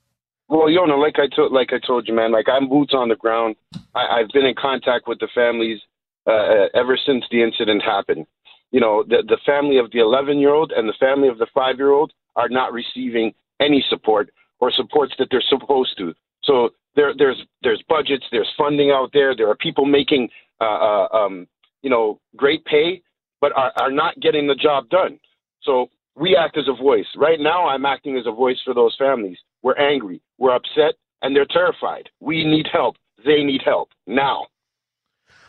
[0.48, 3.10] Well, you know, like I told, like I told you, man, like I'm boots on
[3.10, 3.56] the ground.
[3.96, 5.80] I, I've been in contact with the families
[6.28, 8.26] uh, uh, ever since the incident happened.
[8.72, 11.48] you know, the, the family of the 11 year old and the family of the
[11.54, 14.30] five year old are not receiving any support
[14.60, 16.14] or supports that they're supposed to.
[16.44, 19.36] So there, there's there's budgets, there's funding out there.
[19.36, 20.30] There are people making,
[20.62, 21.48] uh, uh, um,
[21.82, 23.02] you know, great pay,
[23.42, 25.20] but are, are not getting the job done.
[25.64, 27.06] So we act as a voice.
[27.16, 29.38] Right now, I'm acting as a voice for those families.
[29.64, 32.10] We're angry, we're upset, and they're terrified.
[32.20, 32.96] We need help.
[33.26, 34.48] They need help now.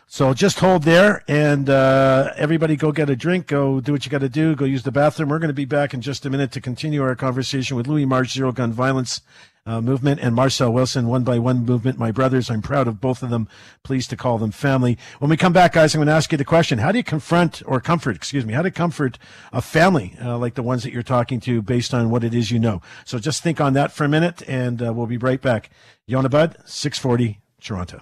[0.09, 4.11] So just hold there, and uh, everybody go get a drink, go do what you
[4.11, 5.29] got to do, go use the bathroom.
[5.29, 8.07] We're going to be back in just a minute to continue our conversation with Louis
[8.07, 9.21] March, Zero Gun Violence
[9.67, 11.99] uh, Movement, and Marcel Wilson, One by One Movement.
[11.99, 13.49] My brothers, I'm proud of both of them.
[13.83, 14.97] Pleased to call them family.
[15.19, 17.05] When we come back, guys, I'm going to ask you the question: How do you
[17.05, 18.15] confront or comfort?
[18.15, 18.55] Excuse me.
[18.55, 19.19] How you comfort
[19.53, 22.53] a family uh, like the ones that you're talking to, based on what it is
[22.53, 22.81] you know?
[23.05, 25.69] So just think on that for a minute, and uh, we'll be right back.
[26.07, 28.01] Yonah Budd, 640 Toronto.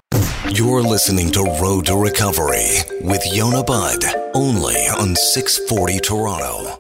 [0.53, 2.67] You're listening to Road to Recovery
[3.01, 4.05] with Yonah Budd,
[4.35, 6.77] only on 640 Toronto.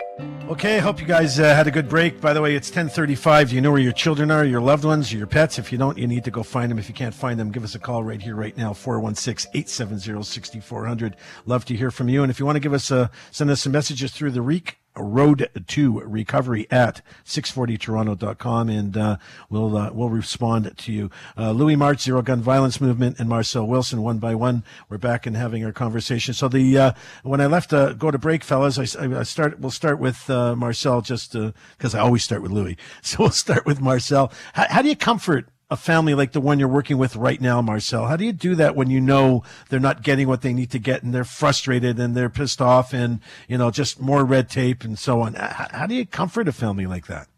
[0.50, 2.20] Okay, hope you guys uh, had a good break.
[2.20, 3.48] By the way, it's 10:35.
[3.48, 5.59] Do you know where your children are, your loved ones, your pets?
[5.59, 6.79] If you don't, you need to go find them.
[6.79, 11.14] If you can't find them, give us a call right here, right now, 416-870-6400.
[11.46, 12.22] Love to hear from you.
[12.22, 14.77] And if you want to give us a, send us some messages through the REEK
[14.96, 19.16] road to recovery at 640toronto.com and uh,
[19.50, 21.11] we'll uh, we'll respond to you.
[21.37, 24.62] Uh, louis march zero gun violence movement and marcel wilson one by one.
[24.88, 26.35] We're back and having our conversation.
[26.35, 29.70] So the uh, when i left uh, go to break fellas i, I start we'll
[29.70, 32.76] start with uh, marcel just because i always start with louis.
[33.02, 34.33] So we'll start with marcel.
[34.54, 37.62] How, how do you comfort a family like the one you're working with right now,
[37.62, 38.07] Marcel?
[38.07, 40.79] How do you do that when you know they're not getting what they need to
[40.79, 44.85] get and they're frustrated and they're pissed off and, you know, just more red tape
[44.85, 45.35] and so on?
[45.35, 47.29] How, do you comfort a family like that?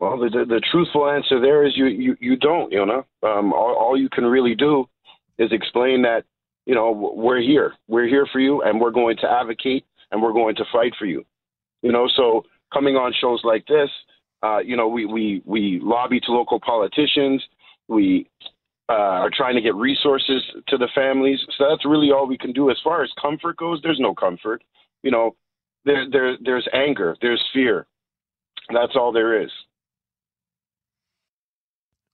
[0.00, 3.04] Well, the, the, the truthful answer there is you, you, you don't, you know.
[3.22, 4.88] Um, all, all you can really do
[5.38, 6.24] is explain that,
[6.66, 7.74] you know, we're here.
[7.88, 11.06] We're here for you and we're going to advocate and we're going to fight for
[11.06, 11.24] you.
[11.82, 13.90] You know, so coming on shows like this–
[14.44, 17.42] uh, you know, we, we, we lobby to local politicians.
[17.88, 18.28] We
[18.90, 21.38] uh, are trying to get resources to the families.
[21.56, 22.70] So that's really all we can do.
[22.70, 24.62] As far as comfort goes, there's no comfort.
[25.02, 25.36] You know,
[25.86, 27.86] there, there, there's anger, there's fear.
[28.72, 29.50] That's all there is.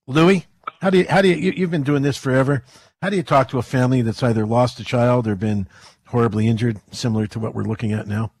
[0.07, 0.45] Louis,
[0.81, 2.63] how do you, how do you, you, you've been doing this forever.
[3.01, 5.67] How do you talk to a family that's either lost a child or been
[6.07, 8.31] horribly injured, similar to what we're looking at now?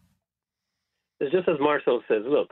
[1.19, 2.51] It's just as Marcel says, look,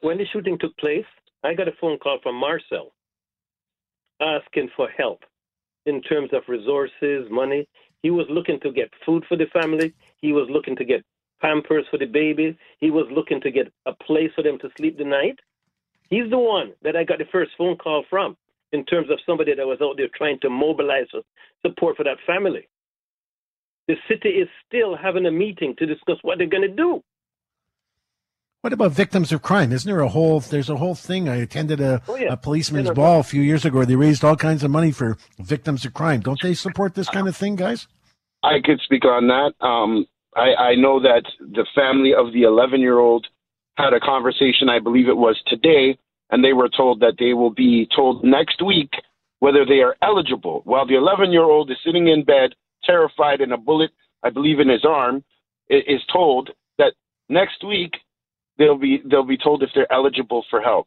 [0.00, 1.04] when the shooting took place,
[1.44, 2.92] I got a phone call from Marcel
[4.20, 5.20] asking for help
[5.86, 7.66] in terms of resources, money.
[8.02, 9.94] He was looking to get food for the family.
[10.20, 11.04] He was looking to get
[11.40, 12.56] pampers for the baby.
[12.78, 15.38] He was looking to get a place for them to sleep the night.
[16.10, 18.36] He's the one that I got the first phone call from
[18.72, 21.06] in terms of somebody that was out there trying to mobilize
[21.64, 22.68] support for that family.
[23.88, 27.02] The city is still having a meeting to discuss what they're going to do.
[28.62, 29.72] What about victims of crime?
[29.72, 30.40] Isn't there a whole?
[30.40, 31.30] There's a whole thing.
[31.30, 32.34] I attended a, oh, yeah.
[32.34, 33.84] a policeman's yeah, ball a few years ago.
[33.86, 36.20] They raised all kinds of money for victims of crime.
[36.20, 37.88] Don't they support this kind of thing, guys?
[38.42, 39.52] I could speak on that.
[39.64, 43.26] Um, I, I know that the family of the 11 year old
[43.78, 44.68] had a conversation.
[44.68, 45.98] I believe it was today,
[46.30, 48.90] and they were told that they will be told next week
[49.38, 50.60] whether they are eligible.
[50.64, 53.90] While the 11 year old is sitting in bed, terrified, and a bullet,
[54.22, 55.24] I believe, in his arm,
[55.70, 56.92] is told that
[57.30, 57.92] next week
[58.60, 60.86] they'll be they'll be told if they're eligible for help.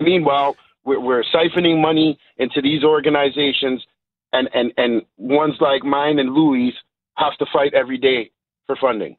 [0.00, 3.84] Meanwhile, we're, we're siphoning money into these organizations,
[4.32, 6.72] and, and, and ones like mine and Louis
[7.16, 8.30] have to fight every day
[8.66, 9.16] for funding.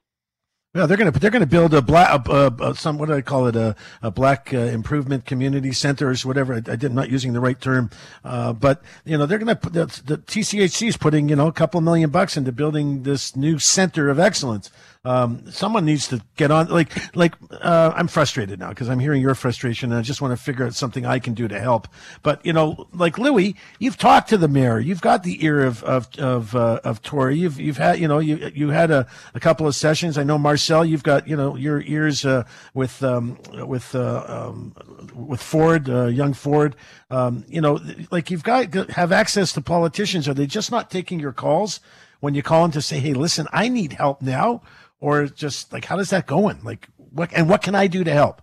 [0.76, 3.48] Yeah, they're gonna they're gonna build a black uh, uh, some what do I call
[3.48, 7.40] it a, a black uh, improvement community centers whatever I, I did not using the
[7.40, 7.90] right term,
[8.24, 11.52] uh, but you know they're gonna put the, the TCHC is putting you know a
[11.52, 14.70] couple million bucks into building this new center of excellence
[15.06, 16.68] um, someone needs to get on.
[16.68, 20.38] Like, like uh, I'm frustrated now because I'm hearing your frustration, and I just want
[20.38, 21.88] to figure out something I can do to help.
[22.22, 25.84] But you know, like Louis, you've talked to the mayor, you've got the ear of
[25.84, 27.38] of of, uh, of Tory.
[27.38, 30.18] You've you've had you know you you had a, a couple of sessions.
[30.18, 34.76] I know Marcel, you've got you know your ears uh, with um, with uh, um,
[35.16, 36.76] with Ford, uh, young Ford.
[37.10, 37.80] Um, you know,
[38.12, 40.28] like you've got have access to politicians.
[40.28, 41.80] Are they just not taking your calls?
[42.22, 44.62] when you call them to say, "Hey, listen, I need help now,"
[45.00, 46.60] or just like how does that going?
[46.64, 48.42] Like what and what can I do to help?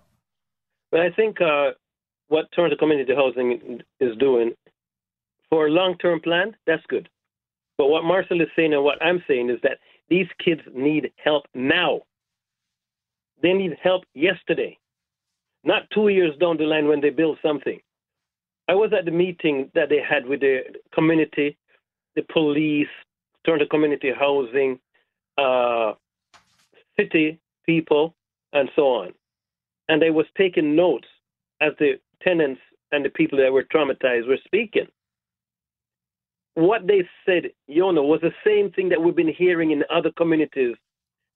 [0.90, 1.71] But I think uh,
[2.29, 4.53] what Toronto Community Housing is doing
[5.51, 7.09] for a long-term plan, that's good.
[7.79, 11.45] But what Marcel is saying and what I'm saying is that these kids need help
[11.55, 12.03] now.
[13.42, 14.79] They need help yesterday,
[15.62, 17.81] not two years down the line when they build something.
[18.69, 20.61] I was at the meeting that they had with the
[20.92, 21.57] community,
[22.16, 22.88] the police,
[23.45, 24.81] Toronto Community Housing,
[25.38, 25.92] uh,
[26.98, 28.14] city people,
[28.52, 29.12] and so on.
[29.88, 31.06] And I was taking notes
[31.61, 32.61] as the tenants
[32.92, 34.87] and the people that were traumatized were speaking.
[36.54, 40.76] What they said, Yonah, was the same thing that we've been hearing in other communities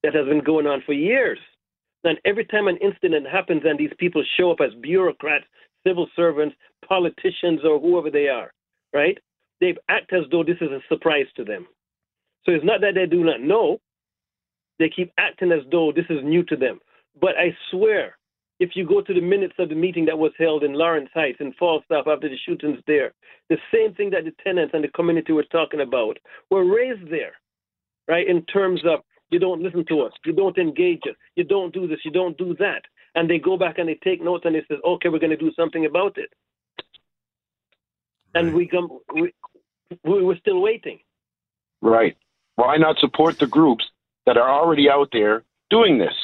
[0.02, 1.38] that has been going on for years.
[2.04, 5.44] And every time an incident happens and these people show up as bureaucrats,
[5.86, 8.52] civil servants, politicians, or whoever they are,
[8.94, 9.18] right?
[9.60, 11.66] They act as though this is a surprise to them.
[12.46, 13.78] So it's not that they do not know.
[14.80, 16.80] They keep acting as though this is new to them.
[17.20, 18.16] But I swear,
[18.60, 21.36] if you go to the minutes of the meeting that was held in Lawrence Heights
[21.38, 23.12] in Falstaff after the shootings there,
[23.50, 26.16] the same thing that the tenants and the community were talking about
[26.50, 27.32] were raised there,
[28.08, 28.26] right?
[28.26, 31.86] In terms of you don't listen to us, you don't engage us, you don't do
[31.86, 32.82] this, you don't do that.
[33.14, 35.36] And they go back and they take notes and they say, okay, we're going to
[35.36, 36.30] do something about it.
[38.34, 39.34] And we come, we,
[40.04, 41.00] we we're still waiting.
[41.82, 42.16] Right.
[42.54, 43.84] Why not support the groups
[44.30, 46.14] that are already out there doing this?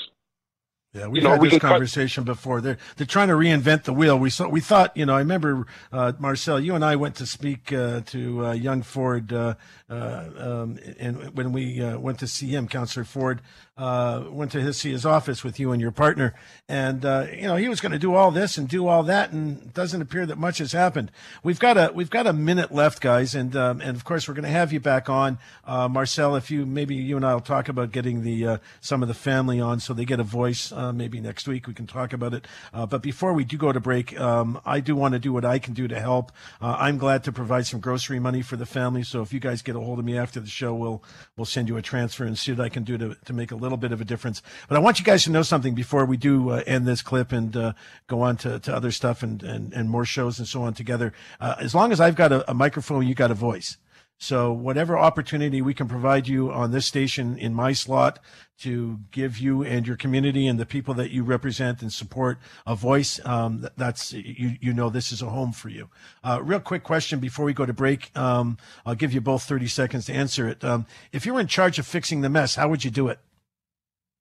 [0.95, 2.61] Yeah, we've you know, had we this conversation cut- before.
[2.61, 4.17] They're they're trying to reinvent the wheel.
[4.17, 7.27] We saw, we thought, you know, I remember uh, Marcel, you and I went to
[7.27, 9.57] speak uh, to uh, young Ford, uh,
[9.91, 13.43] uh, um, and when we uh, went to see him, Councillor Ford
[13.79, 16.35] went to his see his office with you and your partner,
[16.69, 19.63] and you know he was going to do all this and do all that, and
[19.63, 21.11] it doesn't appear that much has happened.
[21.43, 24.35] We've got a we've got a minute left, guys, and um, and of course we're
[24.35, 26.37] going to have you back on, Marcel.
[26.37, 29.61] If you maybe you and I will talk about getting the some of the family
[29.61, 30.73] on so they get a voice.
[30.73, 32.47] Uh, maybe next week we can talk about it.
[32.73, 35.45] Uh, but before we do go to break, um, I do want to do what
[35.45, 36.33] I can do to help.
[36.61, 39.03] Uh, I'm glad to provide some grocery money for the family.
[39.03, 41.03] So if you guys get a hold of me after the show, we'll
[41.37, 43.57] we'll send you a transfer and see what I can do to, to make a
[43.67, 44.43] little bit of a difference.
[44.69, 47.33] But I want you guys to know something before we do uh, end this clip
[47.33, 47.73] and uh,
[48.07, 51.13] go on to, to other stuff and, and, and more shows and so on together.
[51.41, 53.77] Uh, as long as I've got a, a microphone, you got a voice.
[54.19, 58.19] So whatever opportunity we can provide you on this station in my slot
[58.61, 62.75] to give you and your community and the people that you represent and support a
[62.75, 65.91] voice, um, that's you you know this is a home for you.
[66.25, 68.17] Uh, real quick question before we go to break.
[68.17, 70.65] Um, I'll give you both 30 seconds to answer it.
[70.65, 73.19] Um, if you were in charge of fixing the mess, how would you do it?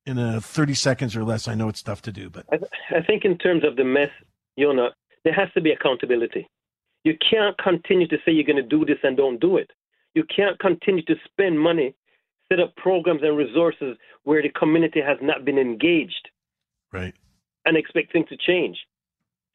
[0.06, 1.48] In a 30 seconds or less.
[1.48, 3.84] I know it's tough to do, but I, th- I think in terms of the
[3.84, 4.10] mess,
[4.56, 4.90] you know,
[5.24, 6.48] there has to be accountability.
[7.02, 9.70] You can't continue to say you're going to do this and don't do it.
[10.14, 11.94] You can't continue to spend money,
[12.48, 16.30] set up programs and resources where the community has not been engaged.
[16.92, 17.14] Right.
[17.64, 18.78] And expect things to change.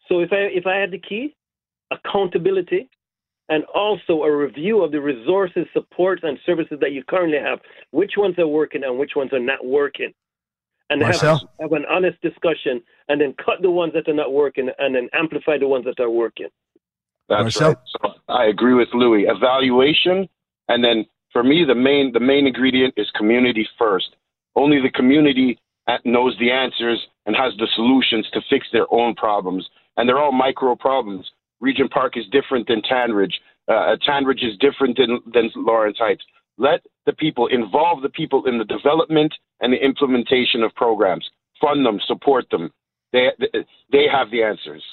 [0.08, 1.36] So if I if I had the key,
[1.92, 2.90] accountability,
[3.50, 7.60] and also a review of the resources, supports, and services that you currently have,
[7.92, 10.14] which ones are working and which ones are not working.
[10.91, 14.69] And have, have an honest discussion and then cut the ones that are not working
[14.77, 16.49] and then amplify the ones that are working.
[17.30, 17.69] That's Marcel?
[17.69, 17.77] right.
[18.01, 19.25] So I agree with Louie.
[19.25, 20.27] Evaluation
[20.71, 24.15] and then for me, the main the main ingredient is community first.
[24.56, 25.60] Only the community
[26.06, 30.32] knows the answers and has the solutions to fix their own problems, and they're all
[30.32, 31.30] micro problems.
[31.60, 33.34] Regent Park is different than Tandridge.
[33.67, 36.23] Uh, Tandridge is different than, than Lawrence Heights.
[36.58, 41.28] Let the people involve the people in the development and the implementation of programs.
[41.62, 42.71] Fund them, support them.
[43.13, 43.30] They
[43.91, 44.84] they have the answers.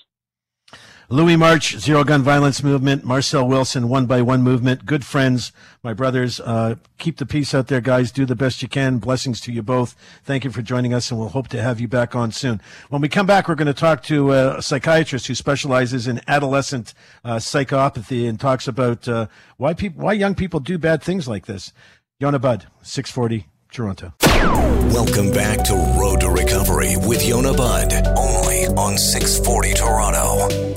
[1.11, 5.52] Louie March, Zero Gun Violence Movement, Marcel Wilson, One by One Movement, good friends,
[5.83, 6.38] my brothers.
[6.38, 8.12] Uh, keep the peace out there, guys.
[8.12, 8.98] Do the best you can.
[8.98, 9.96] Blessings to you both.
[10.22, 12.61] Thank you for joining us, and we'll hope to have you back on soon.
[12.90, 16.92] When we come back, we're going to talk to a psychiatrist who specializes in adolescent
[17.24, 21.46] uh, psychopathy and talks about uh, why people, why young people do bad things like
[21.46, 21.72] this.
[22.20, 24.12] Yonah Budd, 640, Toronto.
[24.38, 30.68] Welcome back to Road to Recovery with Yonah Budd, only on 640 Toronto.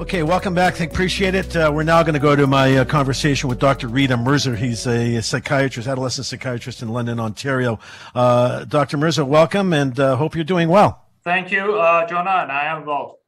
[0.00, 0.80] Okay, welcome back.
[0.80, 1.56] I appreciate it.
[1.56, 3.88] Uh, we're now going to go to my uh, conversation with Dr.
[3.88, 4.54] Rida Mirza.
[4.54, 7.80] He's a psychiatrist, adolescent psychiatrist in London, Ontario.
[8.14, 8.96] Uh, Dr.
[8.96, 11.04] Mercer, welcome, and uh, hope you're doing well.
[11.24, 13.18] Thank you, uh, Jonah, and I am well.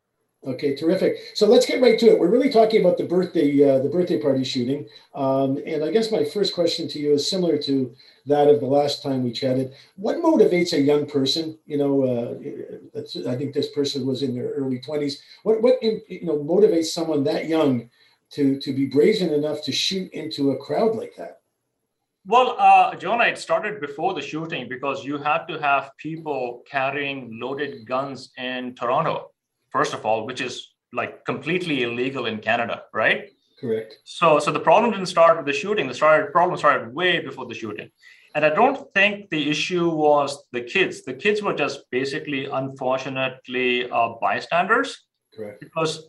[0.47, 1.17] Okay, terrific.
[1.35, 2.21] So let's get right to it.
[2.21, 6.13] We're really talking about the birthday, uh, the birthday party shooting, um, and I guess
[6.13, 7.93] my first question to you is similar to
[8.29, 9.75] that of the last time we chatted.
[9.97, 11.59] What motivates a young person?
[11.67, 15.23] You know, uh, I think this person was in their early twenties.
[15.43, 17.91] What what you know motivates someone that young
[18.31, 21.41] to to be brazen enough to shoot into a crowd like that?
[22.27, 27.39] Well, uh, Jonah, it started before the shooting because you had to have people carrying
[27.41, 29.31] loaded guns in Toronto,
[29.71, 33.31] first of all, which is like completely illegal in Canada, right?
[33.61, 33.99] Correct.
[34.05, 35.89] So, so the problem didn't start with the shooting.
[35.89, 37.91] The started problem started way before the shooting.
[38.35, 41.03] And I don't think the issue was the kids.
[41.03, 45.07] The kids were just basically, unfortunately, uh, bystanders.
[45.35, 45.61] Correct.
[45.61, 46.09] Because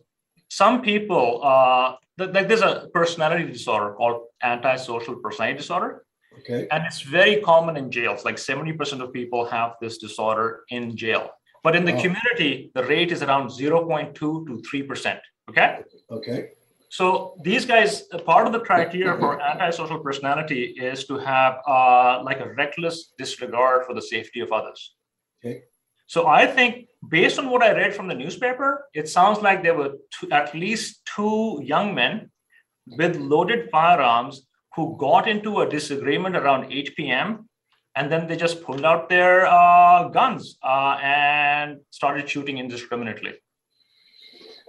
[0.49, 6.03] some people, uh, like there's a personality disorder called antisocial personality disorder.
[6.39, 6.67] Okay.
[6.72, 8.26] And it's very common in jails.
[8.26, 11.30] Like 70% of people have this disorder in jail.
[11.63, 12.01] But in the Wow.
[12.01, 14.13] community, the rate is around 0.2
[14.47, 15.20] to 3%.
[15.49, 15.80] Okay.
[16.11, 16.49] Okay.
[16.90, 22.40] So these guys, part of the criteria for antisocial personality is to have uh, like
[22.40, 24.96] a reckless disregard for the safety of others.
[25.40, 25.62] Okay.
[26.08, 29.76] So I think, based on what I read from the newspaper, it sounds like there
[29.76, 32.32] were two, at least two young men
[32.88, 37.48] with loaded firearms who got into a disagreement around 8 p.m.
[37.96, 43.34] and then they just pulled out their uh, guns uh, and started shooting indiscriminately.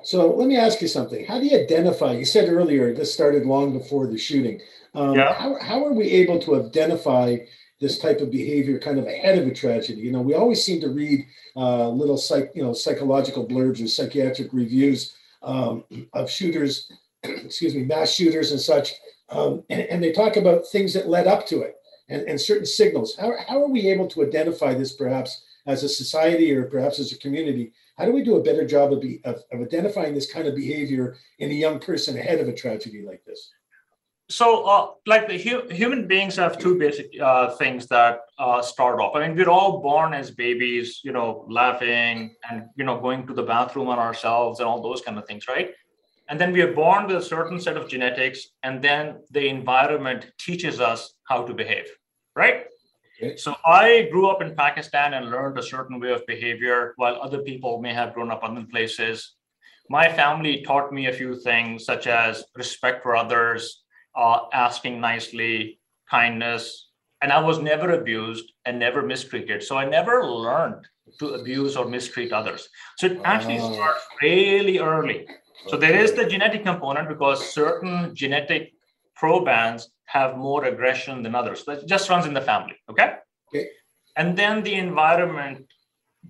[0.04, 1.24] So let me ask you something.
[1.26, 2.12] How do you identify?
[2.12, 4.60] You said earlier this started long before the shooting.
[4.94, 5.34] Um, Yeah.
[5.34, 7.36] how, how are we able to identify
[7.80, 10.00] this type of behavior kind of ahead of a tragedy?
[10.00, 11.26] You know, we always seem to read
[11.56, 16.92] uh, little psych, you know, psychological blurbs or psychiatric reviews um, of shooters,
[17.22, 18.94] excuse me, mass shooters and such,
[19.30, 21.76] um, and, and they talk about things that led up to it
[22.08, 23.16] and, and certain signals.
[23.16, 27.12] How, how are we able to identify this perhaps as a society or perhaps as
[27.12, 27.72] a community?
[28.00, 30.56] How do we do a better job of, be, of, of identifying this kind of
[30.56, 33.52] behavior in a young person ahead of a tragedy like this?
[34.30, 39.00] So, uh, like the hu- human beings have two basic uh, things that uh, start
[39.00, 39.14] off.
[39.16, 43.34] I mean, we're all born as babies, you know, laughing and you know going to
[43.34, 45.72] the bathroom on ourselves and all those kind of things, right?
[46.30, 50.30] And then we are born with a certain set of genetics, and then the environment
[50.38, 51.88] teaches us how to behave,
[52.34, 52.64] right?
[53.36, 57.42] So I grew up in Pakistan and learned a certain way of behavior, while other
[57.42, 59.36] people may have grown up other places.
[59.88, 63.82] My family taught me a few things, such as respect for others,
[64.16, 66.90] uh, asking nicely, kindness,
[67.22, 69.62] and I was never abused and never mistreated.
[69.62, 70.86] So I never learned
[71.18, 72.68] to abuse or mistreat others.
[72.98, 73.72] So it actually Oh.
[73.72, 75.28] starts really early.
[75.68, 78.72] So there is the genetic component because certain genetic
[79.20, 81.64] probands have more aggression than others.
[81.66, 82.76] That just runs in the family.
[82.90, 83.08] Okay.
[83.48, 83.66] Okay.
[84.16, 85.66] And then the environment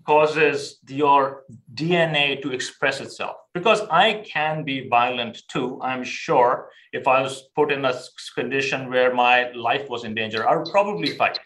[0.07, 5.81] causes your DNA to express itself because I can be violent too.
[5.83, 7.95] I'm sure if I was put in a
[8.35, 11.39] condition where my life was in danger, I would probably fight,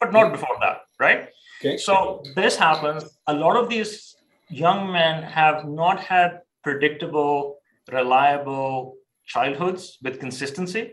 [0.00, 1.28] but not before that, right?
[1.60, 1.76] Okay.
[1.76, 3.02] So this happens.
[3.26, 4.16] A lot of these
[4.48, 7.58] young men have not had predictable,
[7.90, 10.92] reliable childhoods with consistency.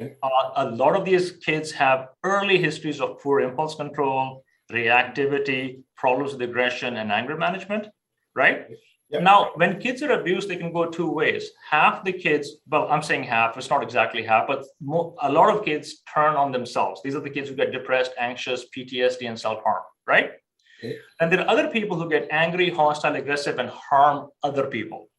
[0.00, 0.16] Okay.
[0.22, 6.32] Uh, a lot of these kids have early histories of poor impulse control, reactivity, problems
[6.32, 7.88] with aggression, and anger management,
[8.34, 8.66] right?
[9.10, 9.22] Yep.
[9.22, 11.50] Now, when kids are abused, they can go two ways.
[11.68, 15.54] Half the kids, well, I'm saying half, it's not exactly half, but mo- a lot
[15.54, 17.02] of kids turn on themselves.
[17.02, 20.30] These are the kids who get depressed, anxious, PTSD, and self harm, right?
[20.78, 20.96] Okay.
[21.20, 25.09] And there are other people who get angry, hostile, aggressive, and harm other people.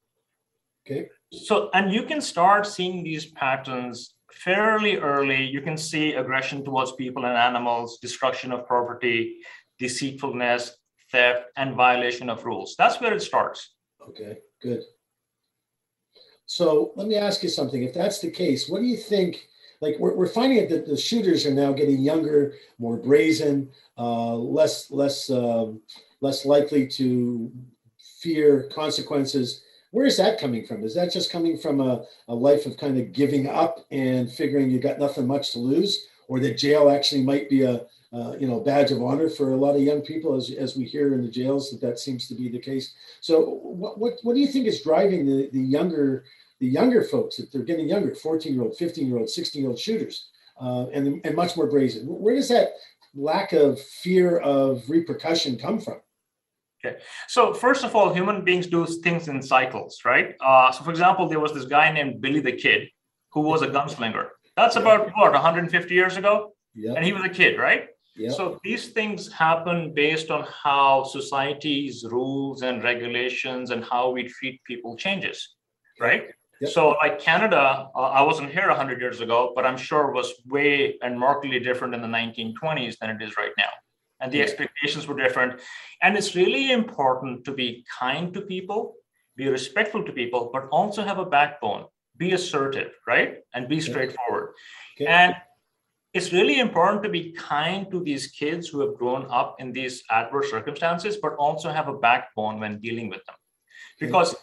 [0.85, 1.09] Okay.
[1.31, 5.43] So, and you can start seeing these patterns fairly early.
[5.45, 9.37] You can see aggression towards people and animals, destruction of property,
[9.79, 10.77] deceitfulness,
[11.11, 12.75] theft, and violation of rules.
[12.77, 13.71] That's where it starts.
[14.09, 14.83] Okay, good.
[16.45, 17.83] So let me ask you something.
[17.83, 19.47] If that's the case, what do you think?
[19.79, 24.91] Like we're, we're finding that the shooters are now getting younger, more brazen, uh, less
[24.91, 25.81] less um,
[26.19, 27.51] less likely to
[28.19, 29.63] fear consequences.
[29.91, 30.83] Where is that coming from?
[30.83, 34.71] Is that just coming from a, a life of kind of giving up and figuring
[34.71, 38.47] you got nothing much to lose, or that jail actually might be a uh, you
[38.47, 41.21] know badge of honor for a lot of young people, as as we hear in
[41.21, 42.93] the jails that that seems to be the case.
[43.19, 46.23] So what what, what do you think is driving the, the younger
[46.59, 49.69] the younger folks that they're getting younger, 14 year old, 15 year old, 16 year
[49.69, 50.29] old shooters,
[50.59, 52.05] uh, and and much more brazen?
[52.07, 52.69] Where does that
[53.13, 55.99] lack of fear of repercussion come from?
[57.27, 60.35] So, first of all, human beings do things in cycles, right?
[60.39, 62.89] Uh, so, for example, there was this guy named Billy the Kid
[63.33, 64.27] who was a gunslinger.
[64.57, 67.87] That's about what 150 years ago, Yeah, and he was a kid, right?
[68.15, 74.23] yeah, So these things happen based on how society's rules and regulations and how we
[74.27, 75.55] treat people changes,
[75.99, 76.23] right?
[76.69, 80.97] So like Canada, uh, I wasn't here 100 years ago, but I'm sure was way
[81.01, 83.71] and markedly different in the 1920s than it is right now.
[84.21, 84.43] And the Yeah.
[84.43, 85.59] expectations were different.
[86.01, 88.95] And it's really important to be kind to people,
[89.35, 93.39] be respectful to people, but also have a backbone, be assertive, right?
[93.53, 94.53] And be straightforward.
[94.95, 95.07] Okay.
[95.07, 95.35] And
[96.13, 100.03] it's really important to be kind to these kids who have grown up in these
[100.09, 103.35] adverse circumstances, but also have a backbone when dealing with them.
[103.99, 104.35] Because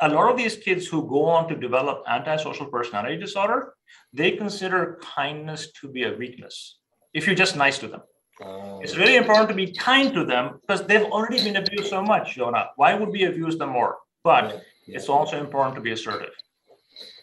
[0.00, 3.74] a lot of these kids who go on to develop antisocial personality disorder,
[4.12, 6.78] they consider kindness to be a weakness
[7.12, 8.02] if you're just nice to them.
[8.42, 12.02] Uh, It's really important to be kind to them because they've already been abused so
[12.02, 12.70] much, Jonah.
[12.76, 13.98] Why would we abuse them more?
[14.24, 14.96] But yeah, yeah.
[14.96, 16.34] it's also important to be assertive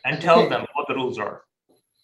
[0.06, 0.50] and tell Okay.
[0.50, 1.44] them what the rules are.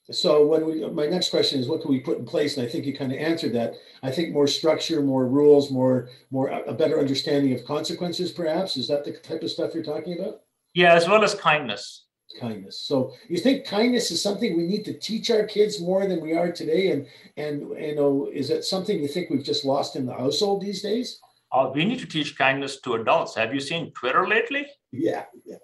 [0.10, 2.55] So when we, my next question is, what can we put in place?
[2.55, 3.74] And I think you kind of answered that.
[4.03, 8.32] I think more structure, more rules, more more a better understanding of consequences.
[8.32, 10.41] Perhaps is that the type of stuff you're talking about?
[10.74, 12.07] Yeah, as well as kindness.
[12.39, 12.82] Kindness.
[12.82, 16.34] So you think kindness is something we need to teach our kids more than we
[16.34, 17.07] are today, and
[17.38, 20.82] and you know, is it something you think we've just lost in the household these
[20.82, 21.19] days?
[21.51, 23.34] Uh, we need to teach kindness to adults.
[23.36, 24.67] Have you seen Twitter lately?
[24.93, 25.57] Yeah, yeah.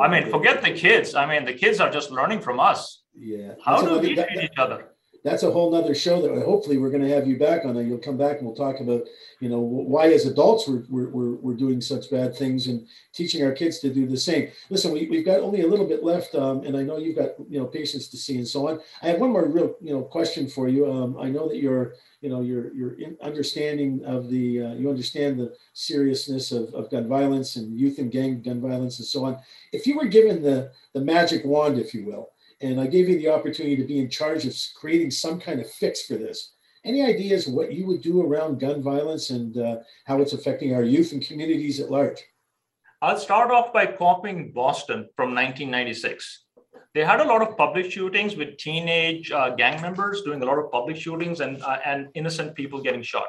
[0.00, 1.14] I, I mean, forget the kids.
[1.14, 3.04] I mean, the kids are just learning from us.
[3.16, 3.54] Yeah.
[3.64, 4.93] How do we treat each other?
[5.24, 7.78] That's a whole nother show that hopefully we're going to have you back on.
[7.78, 9.04] And you'll come back and we'll talk about,
[9.40, 13.52] you know, why as adults we're, we're, we're, doing such bad things and teaching our
[13.52, 14.50] kids to do the same.
[14.68, 16.34] Listen, we, we've got only a little bit left.
[16.34, 18.80] Um, and I know you've got, you know, patients to see and so on.
[19.00, 20.92] I have one more real, you know, question for you.
[20.92, 25.40] Um, I know that you're, you know, your, your understanding of the, uh, you understand
[25.40, 29.38] the seriousness of, of gun violence and youth and gang gun violence and so on.
[29.72, 32.33] If you were given the, the magic wand, if you will,
[32.64, 35.70] and I gave you the opportunity to be in charge of creating some kind of
[35.70, 36.54] fix for this.
[36.84, 40.82] Any ideas what you would do around gun violence and uh, how it's affecting our
[40.82, 42.22] youth and communities at large?
[43.02, 46.44] I'll start off by copying Boston from 1996.
[46.94, 50.58] They had a lot of public shootings with teenage uh, gang members doing a lot
[50.58, 53.26] of public shootings and, uh, and innocent people getting shot.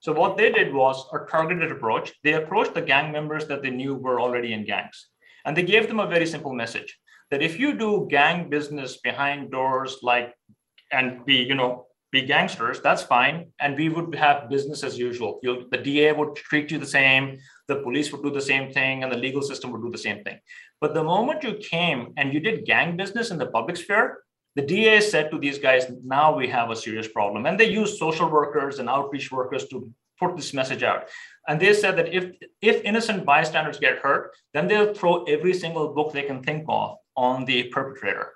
[0.00, 2.14] So what they did was a targeted approach.
[2.24, 5.08] They approached the gang members that they knew were already in gangs.
[5.44, 6.98] And they gave them a very simple message
[7.30, 10.34] that if you do gang business behind doors like
[10.92, 13.52] and be you know be gangsters that's fine.
[13.60, 15.40] And we would have business as usual.
[15.42, 19.02] You'll, the da would treat you the same the police would do the same thing
[19.02, 20.38] and the legal system would do the same thing.
[20.80, 24.22] But the moment you came and you did gang business in the public sphere
[24.56, 27.46] the da said to these guys now we have a serious problem.
[27.46, 31.08] And they used social workers and outreach workers to put this message out.
[31.46, 35.92] And they said that if if innocent bystanders get hurt then they'll throw every single
[35.92, 38.28] book they can think of on the perpetrator.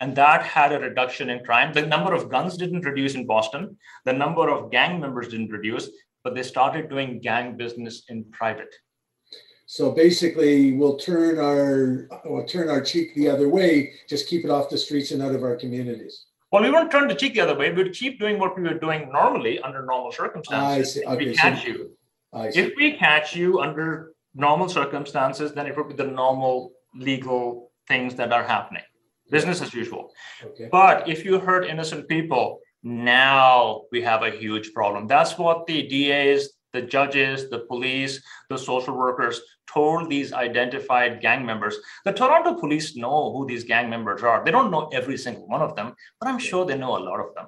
[0.00, 1.72] And that had a reduction in crime.
[1.72, 5.88] The number of guns didn't reduce in Boston, the number of gang members didn't reduce,
[6.22, 8.74] but they started doing gang business in private.
[9.64, 13.94] So basically, we'll turn our we'll turn our cheek the other way.
[14.08, 16.26] Just keep it off the streets and out of our communities.
[16.52, 17.72] Well, we won't turn the cheek the other way.
[17.72, 21.02] We would keep doing what we were doing normally under normal circumstances.
[21.02, 21.90] Okay, if we catch so, you,
[22.62, 28.14] if we catch you under normal circumstances, then it would be the normal legal things
[28.16, 28.82] that are happening.
[29.30, 30.12] Business as usual.
[30.44, 30.68] Okay.
[30.70, 35.06] But if you hurt innocent people, now we have a huge problem.
[35.06, 41.44] That's what the DAs, the judges, the police, the social workers told these identified gang
[41.44, 41.76] members.
[42.04, 44.44] The Toronto police know who these gang members are.
[44.44, 47.18] They don't know every single one of them, but I'm sure they know a lot
[47.18, 47.46] of them.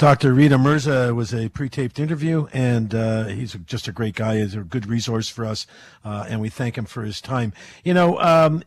[0.00, 0.32] Dr.
[0.32, 4.38] Rida Mirza was a pre-taped interview, and uh, he's just a great guy.
[4.38, 5.66] He's a good resource for us,
[6.06, 7.52] uh, and we thank him for his time.
[7.84, 8.62] You know, um,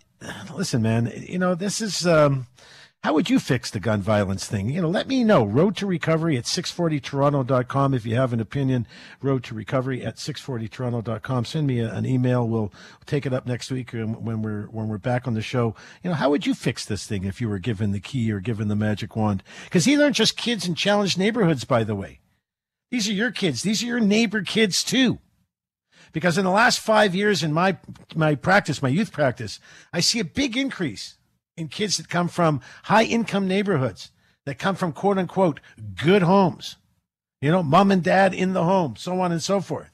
[0.53, 1.11] listen, man.
[1.27, 2.05] You know, this is.
[2.05, 2.45] Um,
[3.03, 4.69] how would you fix the gun violence thing?
[4.69, 5.43] You know, let me know.
[5.43, 7.93] Road to Recovery at 640toronto.com.
[7.93, 8.87] If you have an opinion,
[9.21, 11.43] Road to Recovery at 640toronto.com.
[11.43, 12.47] Send me a, an email.
[12.47, 12.71] We'll
[13.05, 15.75] take it up next week when we're when we're back on the show.
[16.01, 18.39] You know, how would you fix this thing if you were given the key or
[18.39, 19.43] given the magic wand?
[19.65, 22.21] Because these aren't just kids in challenged neighborhoods, by the way.
[22.89, 23.63] These are your kids.
[23.63, 25.19] These are your neighbor kids too
[26.13, 27.75] because in the last five years in my
[28.15, 29.59] my practice, my youth practice,
[29.91, 31.15] I see a big increase
[31.57, 34.11] in kids that come from high income neighborhoods,
[34.45, 35.59] that come from quote unquote
[36.01, 36.77] good homes,
[37.41, 39.91] you know, mom and dad in the home, so on and so forth.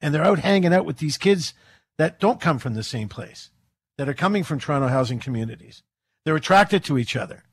[0.00, 1.54] And they're out hanging out with these kids
[1.98, 3.50] that don't come from the same place,
[3.98, 5.82] that are coming from Toronto housing communities.
[6.24, 7.44] They're attracted to each other.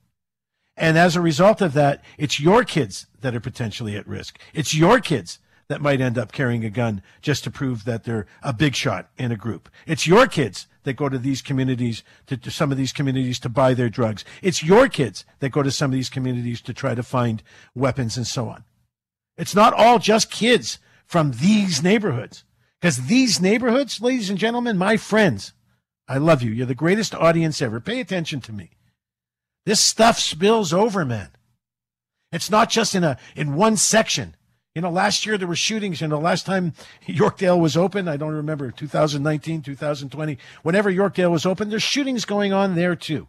[0.76, 4.40] And as a result of that, it's your kids that are potentially at risk.
[4.54, 5.40] It's your kids
[5.72, 9.10] that might end up carrying a gun just to prove that they're a big shot
[9.18, 9.70] in a group.
[9.88, 13.48] It's your kids that go to these communities, to, to, some of these communities to
[13.48, 14.26] buy their drugs.
[14.42, 17.42] It's your kids that go to some of these communities to try to find
[17.74, 18.66] weapons and so on.
[19.38, 22.44] It's not all just kids from these neighborhoods.
[22.82, 25.54] Because these neighborhoods, ladies and gentlemen, my friends,
[26.06, 26.52] I love you.
[26.52, 27.80] You're the greatest audience ever.
[27.80, 28.72] Pay attention to me.
[29.66, 31.30] This stuff spills over, man.
[32.34, 34.36] It's not just in a in one section.
[34.76, 36.00] You know, last year there were shootings.
[36.02, 36.74] You know, last time
[37.06, 42.54] Yorkdale was open, I don't remember, 2019, 2020, whenever Yorkdale was open, there's shootings going
[42.54, 43.28] on there too.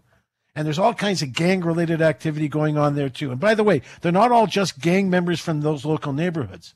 [0.54, 3.30] And there's all kinds of gang related activity going on there too.
[3.30, 6.74] And by the way, they're not all just gang members from those local neighborhoods.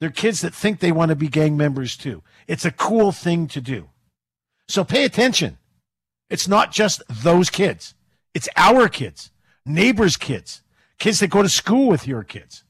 [0.00, 2.22] They're kids that think they want to be gang members too.
[2.46, 3.88] It's a cool thing to do.
[4.68, 5.58] So pay attention.
[6.28, 7.94] It's not just those kids.
[8.34, 9.30] It's our kids,
[9.64, 10.62] neighbors' kids,
[10.98, 12.63] kids that go to school with your kids.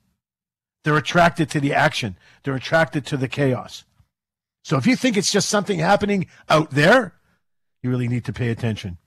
[0.84, 2.16] They're attracted to the action.
[2.42, 3.84] They're attracted to the chaos.
[4.62, 7.14] So if you think it's just something happening out there,
[7.82, 8.98] you really need to pay attention.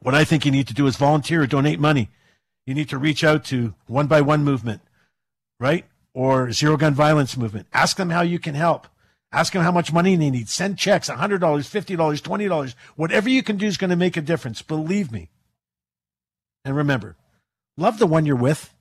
[0.00, 2.10] What I think you need to do is volunteer or donate money.
[2.66, 4.82] You need to reach out to One by One Movement,
[5.60, 5.84] right?
[6.12, 7.66] Or Zero Gun Violence Movement.
[7.72, 8.86] Ask them how you can help.
[9.32, 10.48] Ask them how much money they need.
[10.48, 12.74] Send checks $100, $50, $20.
[12.94, 14.62] Whatever you can do is going to make a difference.
[14.62, 15.30] Believe me.
[16.64, 17.16] And remember,
[17.76, 18.72] love the one you're with.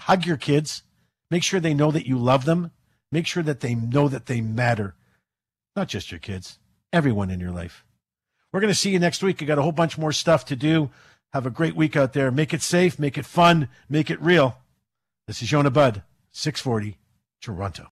[0.00, 0.82] Hug your kids.
[1.30, 2.70] Make sure they know that you love them.
[3.10, 4.94] Make sure that they know that they matter.
[5.74, 6.58] Not just your kids,
[6.92, 7.84] everyone in your life.
[8.52, 9.42] We're going to see you next week.
[9.42, 10.90] I got a whole bunch more stuff to do.
[11.32, 12.30] Have a great week out there.
[12.30, 14.58] Make it safe, make it fun, make it real.
[15.26, 16.02] This is Yonah Budd,
[16.32, 16.96] 640,
[17.42, 17.88] Toronto.